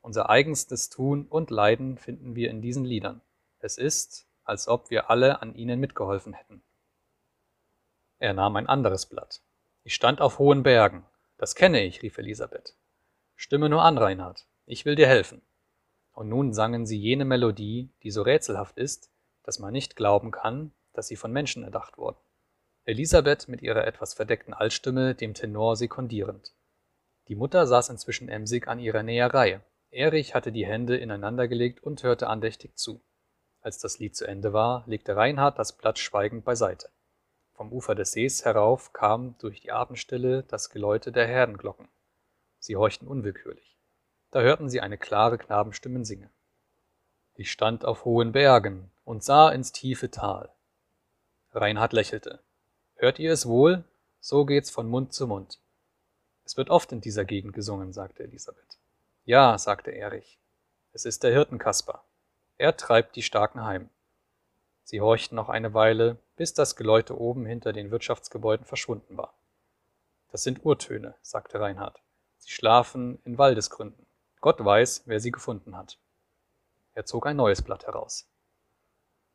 [0.00, 3.20] Unser eigenstes Tun und Leiden finden wir in diesen Liedern.
[3.60, 6.62] Es ist, als ob wir alle an ihnen mitgeholfen hätten.
[8.18, 9.42] Er nahm ein anderes Blatt.
[9.84, 11.04] Ich stand auf hohen Bergen.
[11.36, 12.76] Das kenne ich, rief Elisabeth.
[13.36, 14.46] Stimme nur an, Reinhard.
[14.66, 15.42] Ich will dir helfen.
[16.12, 19.10] Und nun sangen sie jene Melodie, die so rätselhaft ist,
[19.44, 22.18] dass man nicht glauben kann, dass sie von Menschen erdacht wurden.
[22.84, 26.54] Elisabeth mit ihrer etwas verdeckten Altstimme dem Tenor sekundierend.
[27.28, 29.60] Die Mutter saß inzwischen emsig an ihrer Näherei.
[29.90, 33.00] Erich hatte die Hände ineinandergelegt und hörte andächtig zu.
[33.68, 36.88] Als das Lied zu Ende war, legte Reinhard das Blatt schweigend beiseite.
[37.52, 41.86] Vom Ufer des Sees herauf kam durch die Abendstille das Geläute der Herdenglocken.
[42.60, 43.76] Sie horchten unwillkürlich.
[44.30, 46.30] Da hörten sie eine klare Knabenstimme singen.
[47.34, 50.48] Ich stand auf hohen Bergen und sah ins tiefe Tal.
[51.52, 52.40] Reinhard lächelte.
[52.94, 53.84] Hört ihr es wohl?
[54.18, 55.58] So geht's von Mund zu Mund.
[56.46, 58.78] Es wird oft in dieser Gegend gesungen, sagte Elisabeth.
[59.26, 60.38] Ja, sagte Erich.
[60.94, 62.02] Es ist der Hirtenkasper.
[62.58, 63.88] Er treibt die Starken heim.
[64.82, 69.32] Sie horchten noch eine Weile, bis das Geläute oben hinter den Wirtschaftsgebäuden verschwunden war.
[70.32, 72.02] Das sind Urtöne, sagte Reinhard.
[72.38, 74.06] Sie schlafen in Waldesgründen.
[74.40, 75.98] Gott weiß, wer sie gefunden hat.
[76.94, 78.28] Er zog ein neues Blatt heraus.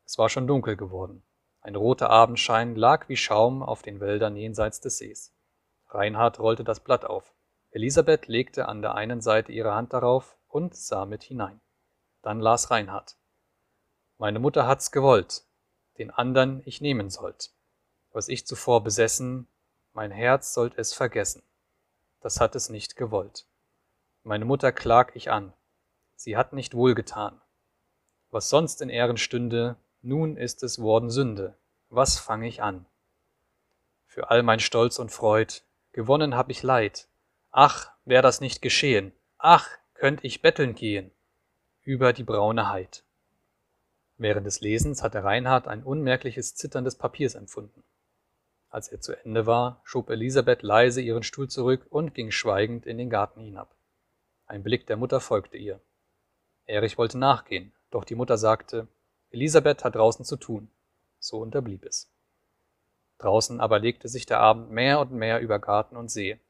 [0.04, 1.22] Es war schon dunkel geworden.
[1.62, 5.32] Ein roter Abendschein lag wie Schaum auf den Wäldern jenseits des Sees.
[5.88, 7.32] Reinhard rollte das Blatt auf.
[7.70, 11.60] Elisabeth legte an der einen Seite ihre Hand darauf und sah mit hinein.
[12.24, 13.16] Dann las Reinhard.
[14.16, 15.44] Meine Mutter hat's gewollt,
[15.98, 17.52] den andern ich nehmen sollt.
[18.12, 19.46] Was ich zuvor besessen,
[19.92, 21.42] mein Herz sollt es vergessen.
[22.22, 23.44] Das hat es nicht gewollt.
[24.22, 25.52] Meine Mutter klag ich an.
[26.16, 27.42] Sie hat nicht wohlgetan.
[28.30, 31.58] Was sonst in Ehren stünde, nun ist es worden Sünde.
[31.90, 32.86] Was fang ich an?
[34.06, 35.60] Für all mein Stolz und Freud,
[35.92, 37.06] gewonnen hab ich Leid.
[37.50, 39.12] Ach, wär das nicht geschehen.
[39.36, 41.10] Ach, könnt ich betteln gehen
[41.84, 43.04] über die braune Heid.
[44.16, 47.84] Während des Lesens hatte Reinhard ein unmerkliches Zittern des Papiers empfunden.
[48.70, 52.96] Als er zu Ende war, schob Elisabeth leise ihren Stuhl zurück und ging schweigend in
[52.96, 53.76] den Garten hinab.
[54.46, 55.80] Ein Blick der Mutter folgte ihr.
[56.64, 58.88] Erich wollte nachgehen, doch die Mutter sagte,
[59.30, 60.70] Elisabeth hat draußen zu tun.
[61.18, 62.10] So unterblieb es.
[63.18, 66.40] Draußen aber legte sich der Abend mehr und mehr über Garten und See.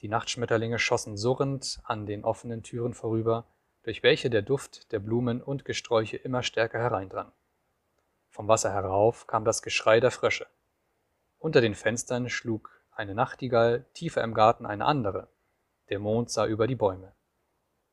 [0.00, 3.46] Die Nachtschmetterlinge schossen surrend an den offenen Türen vorüber,
[3.82, 7.32] durch welche der Duft der Blumen und Gesträuche immer stärker hereindrang.
[8.28, 10.46] Vom Wasser herauf kam das Geschrei der Frösche.
[11.38, 15.28] Unter den Fenstern schlug eine Nachtigall, tiefer im Garten eine andere.
[15.88, 17.14] Der Mond sah über die Bäume.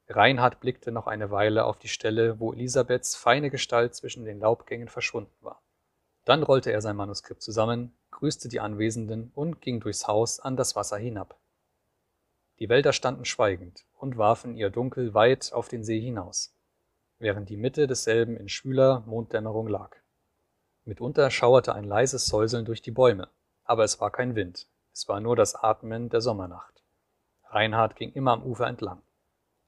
[0.07, 4.87] Reinhard blickte noch eine Weile auf die Stelle, wo Elisabeths feine Gestalt zwischen den Laubgängen
[4.87, 5.61] verschwunden war.
[6.25, 10.75] Dann rollte er sein Manuskript zusammen, grüßte die Anwesenden und ging durchs Haus an das
[10.75, 11.39] Wasser hinab.
[12.59, 16.53] Die Wälder standen schweigend und warfen ihr Dunkel weit auf den See hinaus,
[17.19, 19.95] während die Mitte desselben in schwüler Monddämmerung lag.
[20.85, 23.29] Mitunter schauerte ein leises Säuseln durch die Bäume,
[23.65, 26.81] aber es war kein Wind, es war nur das Atmen der Sommernacht.
[27.49, 29.01] Reinhard ging immer am Ufer entlang.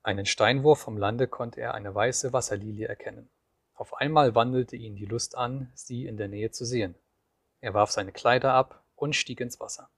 [0.04, 3.30] Einen Steinwurf vom Lande konnte er eine weiße Wasserlilie erkennen.
[3.74, 6.96] Auf einmal wandelte ihn die Lust an, sie in der Nähe zu sehen.
[7.60, 9.90] Er warf seine Kleider ab und stieg ins Wasser.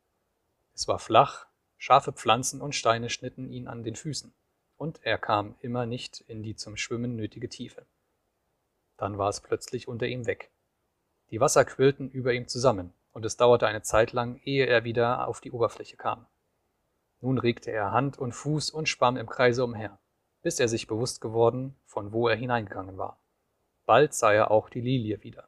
[0.74, 1.46] Es war flach
[1.82, 4.34] Scharfe Pflanzen und Steine schnitten ihn an den Füßen,
[4.78, 7.86] und er kam immer nicht in die zum Schwimmen nötige Tiefe.
[8.98, 10.52] Dann war es plötzlich unter ihm weg.
[11.32, 15.26] Die Wasser quillten über ihm zusammen, und es dauerte eine Zeit lang, ehe er wieder
[15.26, 16.28] auf die Oberfläche kam.
[17.22, 19.98] Nun regte er Hand und Fuß und schwamm im Kreise umher,
[20.42, 23.22] bis er sich bewusst geworden, von wo er hineingegangen war.
[23.86, 25.48] Bald sah er auch die Lilie wieder.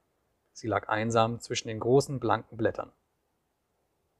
[0.54, 2.94] Sie lag einsam zwischen den großen blanken Blättern.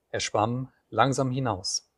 [0.10, 1.91] Er schwamm langsam hinaus,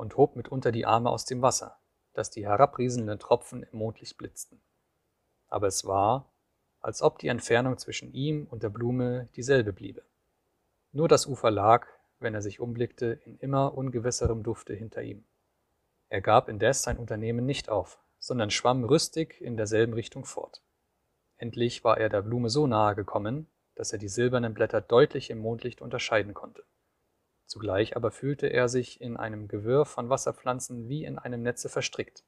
[0.00, 1.78] und hob mitunter die Arme aus dem Wasser,
[2.14, 4.60] dass die herabrieselnden Tropfen im Mondlicht blitzten.
[5.48, 6.32] Aber es war,
[6.80, 10.02] als ob die Entfernung zwischen ihm und der Blume dieselbe bliebe.
[10.92, 11.86] Nur das Ufer lag,
[12.18, 15.24] wenn er sich umblickte, in immer ungewisserem Dufte hinter ihm.
[16.08, 20.62] Er gab indes sein Unternehmen nicht auf, sondern schwamm rüstig in derselben Richtung fort.
[21.36, 25.38] Endlich war er der Blume so nahe gekommen, dass er die silbernen Blätter deutlich im
[25.38, 26.64] Mondlicht unterscheiden konnte.
[27.50, 32.22] Zugleich aber fühlte er sich in einem Gewirr von Wasserpflanzen wie in einem Netze verstrickt.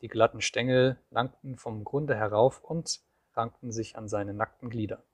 [0.00, 3.02] Die glatten Stängel langten vom Grunde herauf und
[3.34, 5.04] rankten sich an seine nackten Glieder.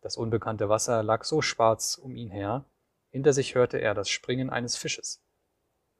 [0.00, 2.64] Das unbekannte Wasser lag so schwarz um ihn her,
[3.10, 5.22] hinter sich hörte er das Springen eines Fisches.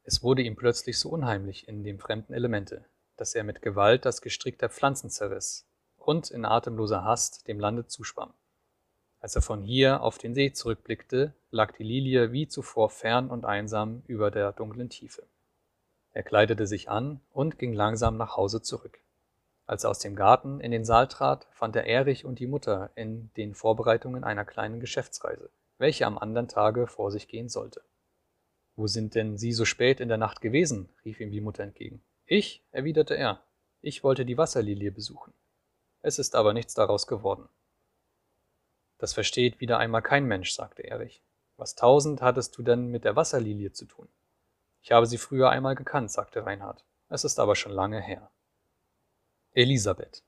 [0.03, 2.87] Es wurde ihm plötzlich so unheimlich in dem fremden Elemente,
[3.19, 7.87] dass er mit Gewalt das Gestrick der Pflanzen zerriss und in atemloser Hast dem Lande
[7.87, 8.33] zuschwamm.
[9.21, 13.45] Als er von hier auf den See zurückblickte, lag die Lilie wie zuvor fern und
[13.45, 15.25] einsam über der dunklen Tiefe.
[16.12, 19.01] Er kleidete sich an und ging langsam nach Hause zurück.
[19.66, 22.91] Als er aus dem Garten in den Saal trat, fand er Erich und die Mutter
[22.95, 27.83] in den Vorbereitungen einer kleinen Geschäftsreise, welche am anderen Tage vor sich gehen sollte.
[28.77, 30.89] Wo sind denn Sie so spät in der Nacht gewesen?
[31.05, 32.01] rief ihm die Mutter entgegen.
[32.27, 33.43] Ich, erwiderte er,
[33.83, 35.35] ich wollte die Wasserlilie besuchen.
[36.01, 37.49] Es ist aber nichts daraus geworden.
[38.99, 41.22] Das versteht wieder einmal kein Mensch, sagte Erich.
[41.57, 44.09] Was tausend hattest du denn mit der Wasserlilie zu tun?
[44.80, 46.84] Ich habe sie früher einmal gekannt, sagte Reinhard.
[47.09, 48.30] Es ist aber schon lange her.
[49.53, 50.22] Elisabeth.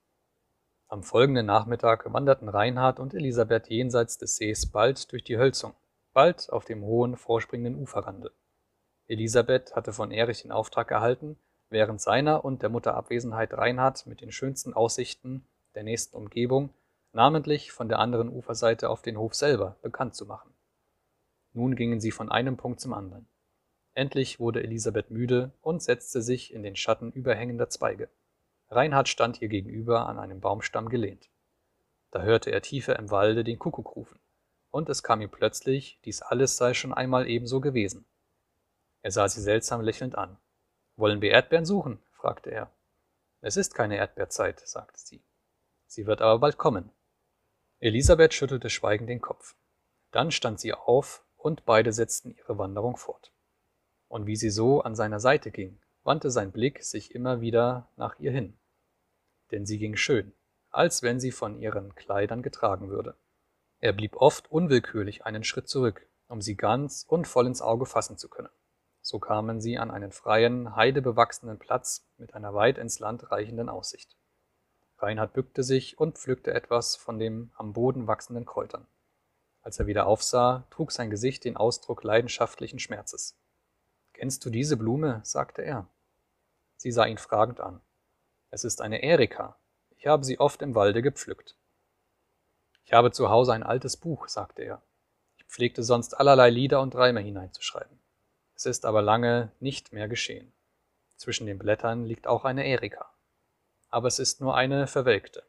[0.88, 5.74] Am folgenden Nachmittag wanderten Reinhard und Elisabeth jenseits des Sees bald durch die Hölzung,
[6.12, 8.32] bald auf dem hohen, vorspringenden Uferrande.
[9.06, 14.20] Elisabeth hatte von Erich den Auftrag erhalten, während seiner und der Mutter Abwesenheit Reinhard mit
[14.20, 16.70] den schönsten Aussichten der nächsten Umgebung,
[17.12, 20.54] namentlich von der anderen Uferseite auf den Hof selber, bekannt zu machen.
[21.52, 23.26] Nun gingen sie von einem Punkt zum anderen.
[23.94, 28.08] Endlich wurde Elisabeth müde und setzte sich in den Schatten überhängender Zweige.
[28.70, 31.28] Reinhard stand ihr gegenüber an einem Baumstamm gelehnt.
[32.12, 34.20] Da hörte er tiefer im Walde den Kuckuck rufen,
[34.70, 38.04] und es kam ihm plötzlich, dies alles sei schon einmal ebenso gewesen.
[39.02, 40.36] Er sah sie seltsam lächelnd an.
[40.96, 42.00] Wollen wir Erdbeeren suchen?
[42.12, 42.70] fragte er.
[43.40, 45.24] Es ist keine Erdbeerzeit, sagte sie.
[45.86, 46.92] Sie wird aber bald kommen.
[47.80, 49.56] Elisabeth schüttelte schweigend den Kopf.
[50.10, 53.32] Dann stand sie auf, und beide setzten ihre Wanderung fort
[54.10, 58.18] und wie sie so an seiner Seite ging, wandte sein Blick sich immer wieder nach
[58.18, 58.58] ihr hin.
[59.52, 60.32] Denn sie ging schön,
[60.70, 63.16] als wenn sie von ihren Kleidern getragen würde.
[63.78, 68.18] Er blieb oft unwillkürlich einen Schritt zurück, um sie ganz und voll ins Auge fassen
[68.18, 68.50] zu können.
[69.00, 74.16] So kamen sie an einen freien, heidebewachsenen Platz mit einer weit ins Land reichenden Aussicht.
[75.02, 78.86] Reinhard bückte sich und pflückte etwas von dem am Boden wachsenden Kräutern.
[79.62, 83.38] Als er wieder aufsah, trug sein Gesicht den Ausdruck leidenschaftlichen Schmerzes.
[84.12, 85.20] Kennst du diese Blume?
[85.24, 85.86] sagte er.
[86.76, 87.80] Sie sah ihn fragend an.
[88.50, 89.56] Es ist eine Erika.
[89.90, 91.56] Ich habe sie oft im Walde gepflückt.
[92.84, 94.82] Ich habe zu Hause ein altes Buch, sagte er.
[95.36, 97.98] Ich pflegte sonst allerlei Lieder und Reime hineinzuschreiben.
[98.54, 100.52] Es ist aber lange nicht mehr geschehen.
[101.16, 103.09] Zwischen den Blättern liegt auch eine Erika.
[103.90, 105.42] Aber es ist nur eine verwelkte.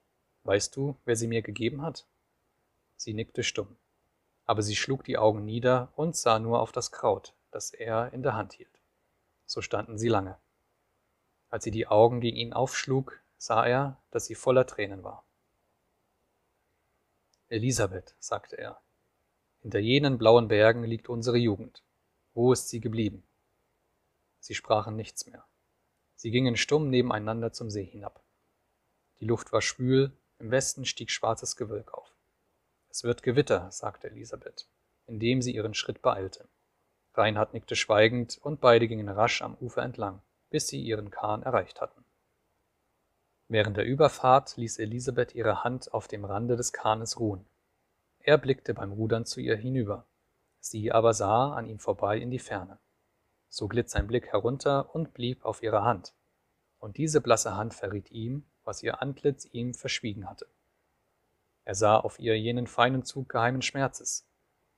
[0.44, 2.06] Weißt du, wer sie mir gegeben hat?
[2.98, 3.78] Sie nickte stumm.
[4.46, 8.24] Aber sie schlug die Augen nieder und sah nur auf das Kraut, das er in
[8.24, 8.82] der Hand hielt.
[9.46, 10.38] So standen sie lange.
[11.50, 15.24] Als sie die Augen gegen ihn aufschlug, sah er, dass sie voller Tränen war.
[17.50, 18.82] Elisabeth, sagte er,
[19.62, 21.84] hinter jenen blauen Bergen liegt unsere Jugend.
[22.34, 23.24] Wo ist sie geblieben?
[24.39, 25.46] Sie sprachen nichts mehr.
[26.16, 28.20] Sie gingen stumm nebeneinander zum See hinab.
[29.22, 32.11] Die Luft war schwül, im Westen stieg schwarzes Gewölk auf.
[32.89, 34.67] Es wird Gewitter, sagte Elisabeth,
[35.05, 36.49] indem sie ihren Schritt beeilte.
[37.13, 41.82] Reinhard nickte schweigend, und beide gingen rasch am Ufer entlang, bis sie ihren Kahn erreicht
[41.82, 42.03] hatten.
[43.47, 47.45] Während der Überfahrt ließ Elisabeth ihre Hand auf dem Rande des Kahnes ruhen.
[48.19, 50.07] Er blickte beim Rudern zu ihr hinüber.
[50.59, 52.80] Sie aber sah an ihm vorbei in die Ferne.
[53.49, 56.13] So glitt sein Blick herunter und blieb auf ihrer Hand.
[56.80, 60.47] Und diese blasse Hand verriet ihm, was ihr Antlitz ihm verschwiegen hatte.
[61.64, 64.28] Er sah auf ihr jenen feinen Zug geheimen Schmerzes,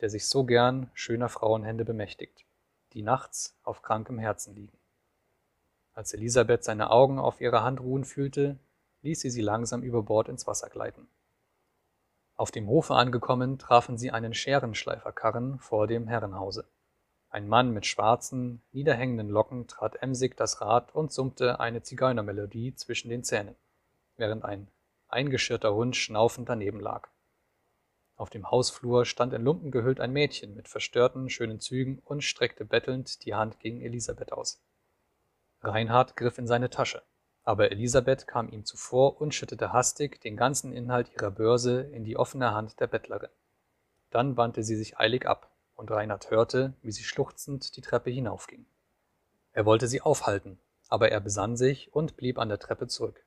[0.02, 2.46] der sich so gern schöner Frauenhände bemächtigt,
[2.94, 4.78] die nachts auf krankem Herzen liegen.
[5.94, 8.58] Als Elisabeth seine Augen auf ihrer Hand ruhen fühlte,
[9.04, 11.08] ließ sie sie langsam über Bord ins Wasser gleiten.
[12.36, 16.66] Auf dem Hofe angekommen, trafen sie einen Scherenschleiferkarren vor dem Herrenhause.
[17.30, 23.10] Ein Mann mit schwarzen, niederhängenden Locken trat emsig das Rad und summte eine Zigeunermelodie zwischen
[23.10, 23.56] den Zähnen,
[24.18, 24.68] während ein
[25.08, 27.10] eingeschirrter Hund schnaufend daneben lag.
[28.16, 32.66] Auf dem Hausflur stand in Lumpen gehüllt ein Mädchen mit verstörten, schönen Zügen und streckte
[32.66, 34.62] bettelnd die Hand gegen Elisabeth aus.
[35.62, 37.02] Reinhard griff in seine Tasche,
[37.44, 42.18] aber Elisabeth kam ihm zuvor und schüttete hastig den ganzen Inhalt ihrer Börse in die
[42.18, 43.30] offene Hand der Bettlerin.
[44.10, 48.66] Dann wandte sie sich eilig ab, und Reinhard hörte, wie sie schluchzend die Treppe hinaufging.
[49.54, 53.26] Er wollte sie aufhalten, aber er besann sich und blieb an der Treppe zurück.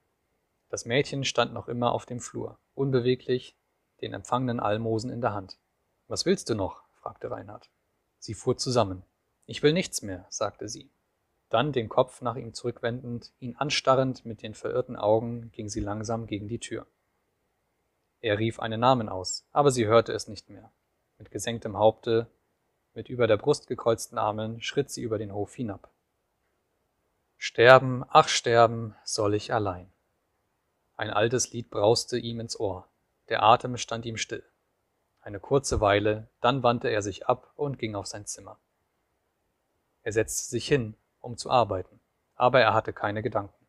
[0.68, 3.56] Das Mädchen stand noch immer auf dem Flur, unbeweglich,
[4.00, 5.58] den empfangenen Almosen in der Hand.
[6.08, 6.82] Was willst du noch?
[6.94, 7.70] fragte Reinhard.
[8.18, 9.04] Sie fuhr zusammen.
[9.46, 10.90] Ich will nichts mehr, sagte sie.
[11.48, 16.26] Dann, den Kopf nach ihm zurückwendend, ihn anstarrend mit den verirrten Augen, ging sie langsam
[16.26, 16.86] gegen die Tür.
[18.20, 20.72] Er rief einen Namen aus, aber sie hörte es nicht mehr.
[21.18, 22.26] Mit gesenktem Haupte,
[22.94, 25.92] mit über der Brust gekreuzten Armen, schritt sie über den Hof hinab.
[27.36, 29.92] Sterben, ach sterben, soll ich allein.
[30.96, 32.88] Ein altes Lied brauste ihm ins Ohr,
[33.28, 34.44] der Atem stand ihm still.
[35.20, 38.58] Eine kurze Weile, dann wandte er sich ab und ging auf sein Zimmer.
[40.02, 42.00] Er setzte sich hin, um zu arbeiten,
[42.34, 43.66] aber er hatte keine Gedanken.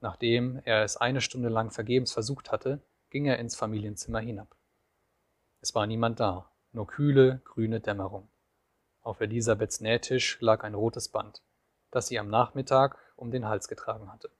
[0.00, 4.54] Nachdem er es eine Stunde lang vergebens versucht hatte, ging er ins Familienzimmer hinab.
[5.60, 8.28] Es war niemand da, nur kühle, grüne Dämmerung.
[9.00, 11.42] Auf Elisabeths Nähtisch lag ein rotes Band,
[11.90, 14.30] das sie am Nachmittag um den Hals getragen hatte.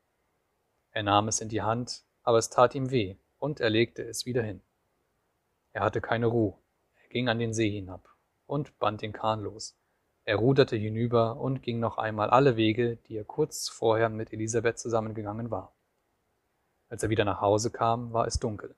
[0.91, 4.27] Er nahm es in die Hand, aber es tat ihm weh, und er legte es
[4.27, 4.63] wieder hin.
[5.73, 6.55] Er hatte keine Ruhe.
[7.03, 8.09] Er ging an den See hinab
[8.47, 9.77] und band den Kahn los.
[10.25, 14.79] Er ruderte hinüber und ging noch einmal alle Wege, die er kurz vorher mit Elisabeth
[14.79, 15.75] zusammengegangen war.
[16.89, 18.77] Als er wieder nach Hause kam, war es dunkel.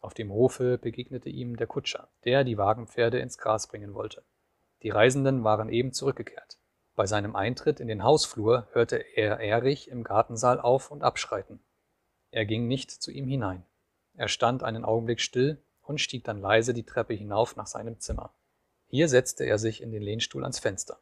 [0.00, 4.24] Auf dem Hofe begegnete ihm der Kutscher, der die Wagenpferde ins Gras bringen wollte.
[4.82, 6.58] Die Reisenden waren eben zurückgekehrt.
[6.94, 11.60] Bei seinem Eintritt in den Hausflur hörte er Erich im Gartensaal auf und abschreiten.
[12.34, 13.64] Er ging nicht zu ihm hinein.
[14.16, 18.34] Er stand einen Augenblick still und stieg dann leise die Treppe hinauf nach seinem Zimmer.
[18.88, 20.98] Hier setzte er sich in den Lehnstuhl ans Fenster.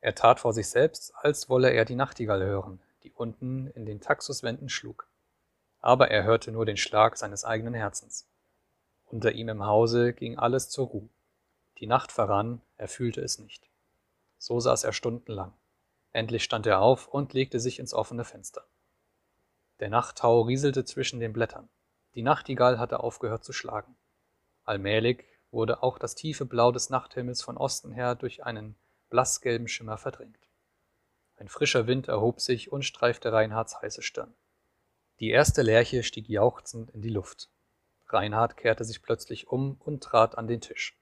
[0.00, 4.00] Er tat vor sich selbst, als wolle er die Nachtigall hören, die unten in den
[4.00, 5.06] Taxuswänden schlug.
[5.82, 8.26] Aber er hörte nur den Schlag seines eigenen Herzens.
[9.04, 11.10] Unter ihm im Hause ging alles zur Ruhe.
[11.76, 13.68] Die Nacht verrann, er fühlte es nicht.
[14.38, 15.52] So saß er stundenlang.
[16.14, 18.64] Endlich stand er auf und legte sich ins offene Fenster.
[19.80, 21.68] Der Nachttau rieselte zwischen den Blättern.
[22.14, 23.96] Die Nachtigall hatte aufgehört zu schlagen.
[24.64, 28.76] Allmählich wurde auch das tiefe Blau des Nachthimmels von Osten her durch einen
[29.10, 30.38] blassgelben Schimmer verdrängt.
[31.36, 34.34] Ein frischer Wind erhob sich und streifte Reinhards heiße Stirn.
[35.20, 37.50] Die erste Lerche stieg jauchzend in die Luft.
[38.06, 40.96] Reinhard kehrte sich plötzlich um und trat an den Tisch.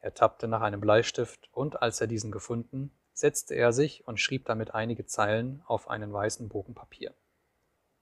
[0.00, 4.44] Er tappte nach einem Bleistift und als er diesen gefunden, setzte er sich und schrieb
[4.46, 7.14] damit einige Zeilen auf einen weißen Bogen Papier.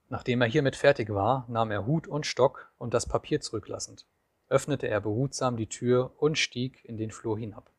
[0.09, 4.07] Nachdem er hiermit fertig war, nahm er Hut und Stock und das Papier zurücklassend
[4.49, 7.71] öffnete er behutsam die Tür und stieg in den Flur hinab.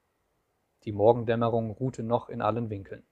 [0.84, 3.05] Die Morgendämmerung ruhte noch in allen Winkeln.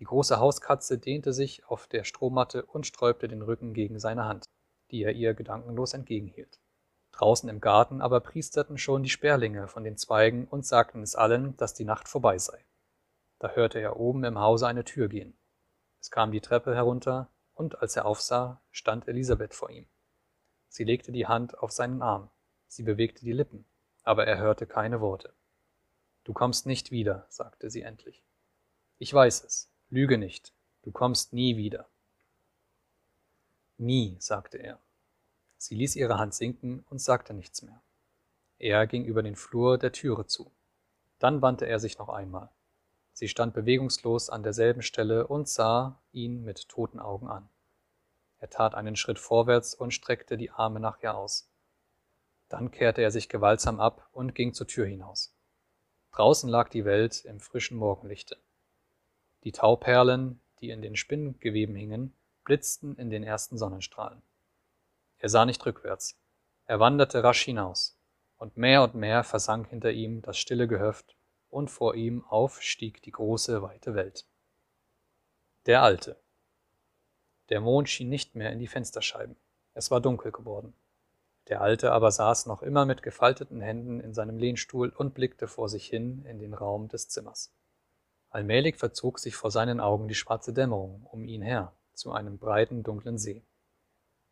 [0.00, 4.44] Die große Hauskatze dehnte sich auf der Strohmatte und sträubte den Rücken gegen seine Hand,
[4.90, 6.60] die er ihr gedankenlos entgegenhielt.
[7.12, 11.56] Draußen im Garten aber priesterten schon die Sperlinge von den Zweigen und sagten es allen,
[11.56, 12.58] dass die Nacht vorbei sei.
[13.38, 15.36] Da hörte er oben im Hause eine Tür gehen.
[16.00, 19.86] Es kam die Treppe herunter, und als er aufsah, stand Elisabeth vor ihm.
[20.68, 22.30] Sie legte die Hand auf seinen Arm.
[22.66, 23.64] Sie bewegte die Lippen,
[24.02, 25.32] aber er hörte keine Worte.
[26.24, 28.24] Du kommst nicht wieder, sagte sie endlich.
[28.98, 29.70] Ich weiß es.
[29.90, 30.52] Lüge nicht.
[30.82, 31.88] Du kommst nie wieder.
[33.76, 34.80] Nie, sagte er.
[35.56, 37.80] Sie ließ ihre Hand sinken und sagte nichts mehr.
[38.58, 40.50] Er ging über den Flur der Türe zu.
[41.18, 42.50] Dann wandte er sich noch einmal.
[43.14, 47.48] Sie stand bewegungslos an derselben Stelle und sah ihn mit toten Augen an.
[48.38, 51.48] Er tat einen Schritt vorwärts und streckte die Arme nach ihr aus.
[52.48, 55.32] Dann kehrte er sich gewaltsam ab und ging zur Tür hinaus.
[56.10, 58.36] Draußen lag die Welt im frischen Morgenlichte.
[59.44, 64.22] Die Tauperlen, die in den Spinngeweben hingen, blitzten in den ersten Sonnenstrahlen.
[65.18, 66.20] Er sah nicht rückwärts.
[66.66, 67.96] Er wanderte rasch hinaus,
[68.38, 71.16] und mehr und mehr versank hinter ihm das stille Gehöft,
[71.54, 74.26] und vor ihm auf stieg die große, weite Welt.
[75.66, 76.20] Der Alte.
[77.48, 79.36] Der Mond schien nicht mehr in die Fensterscheiben.
[79.72, 80.74] Es war dunkel geworden.
[81.48, 85.68] Der Alte aber saß noch immer mit gefalteten Händen in seinem Lehnstuhl und blickte vor
[85.68, 87.52] sich hin in den Raum des Zimmers.
[88.30, 92.82] Allmählich verzog sich vor seinen Augen die schwarze Dämmerung um ihn her zu einem breiten,
[92.82, 93.44] dunklen See.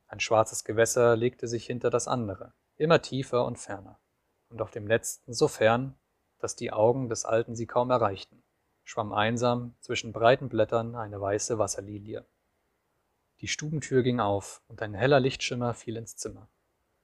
[0.09, 4.01] Ein schwarzes Gewässer legte sich hinter das andere, immer tiefer und ferner,
[4.49, 5.95] und auf dem letzten so fern,
[6.43, 8.43] dass die Augen des Alten sie kaum erreichten,
[8.83, 12.27] schwamm einsam zwischen breiten Blättern eine weiße Wasserlilie.
[13.41, 16.49] Die Stubentür ging auf, und ein heller Lichtschimmer fiel ins Zimmer.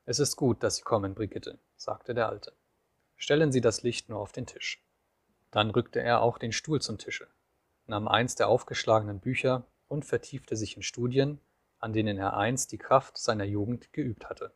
[0.04, 2.52] Es ist gut, dass Sie kommen, Brigitte, sagte der Alte.
[3.16, 4.82] Stellen Sie das Licht nur auf den Tisch.
[5.50, 7.28] Dann rückte er auch den Stuhl zum Tische,
[7.86, 11.40] nahm eins der aufgeschlagenen Bücher und vertiefte sich in Studien,
[11.78, 14.52] an denen er einst die Kraft seiner Jugend geübt hatte.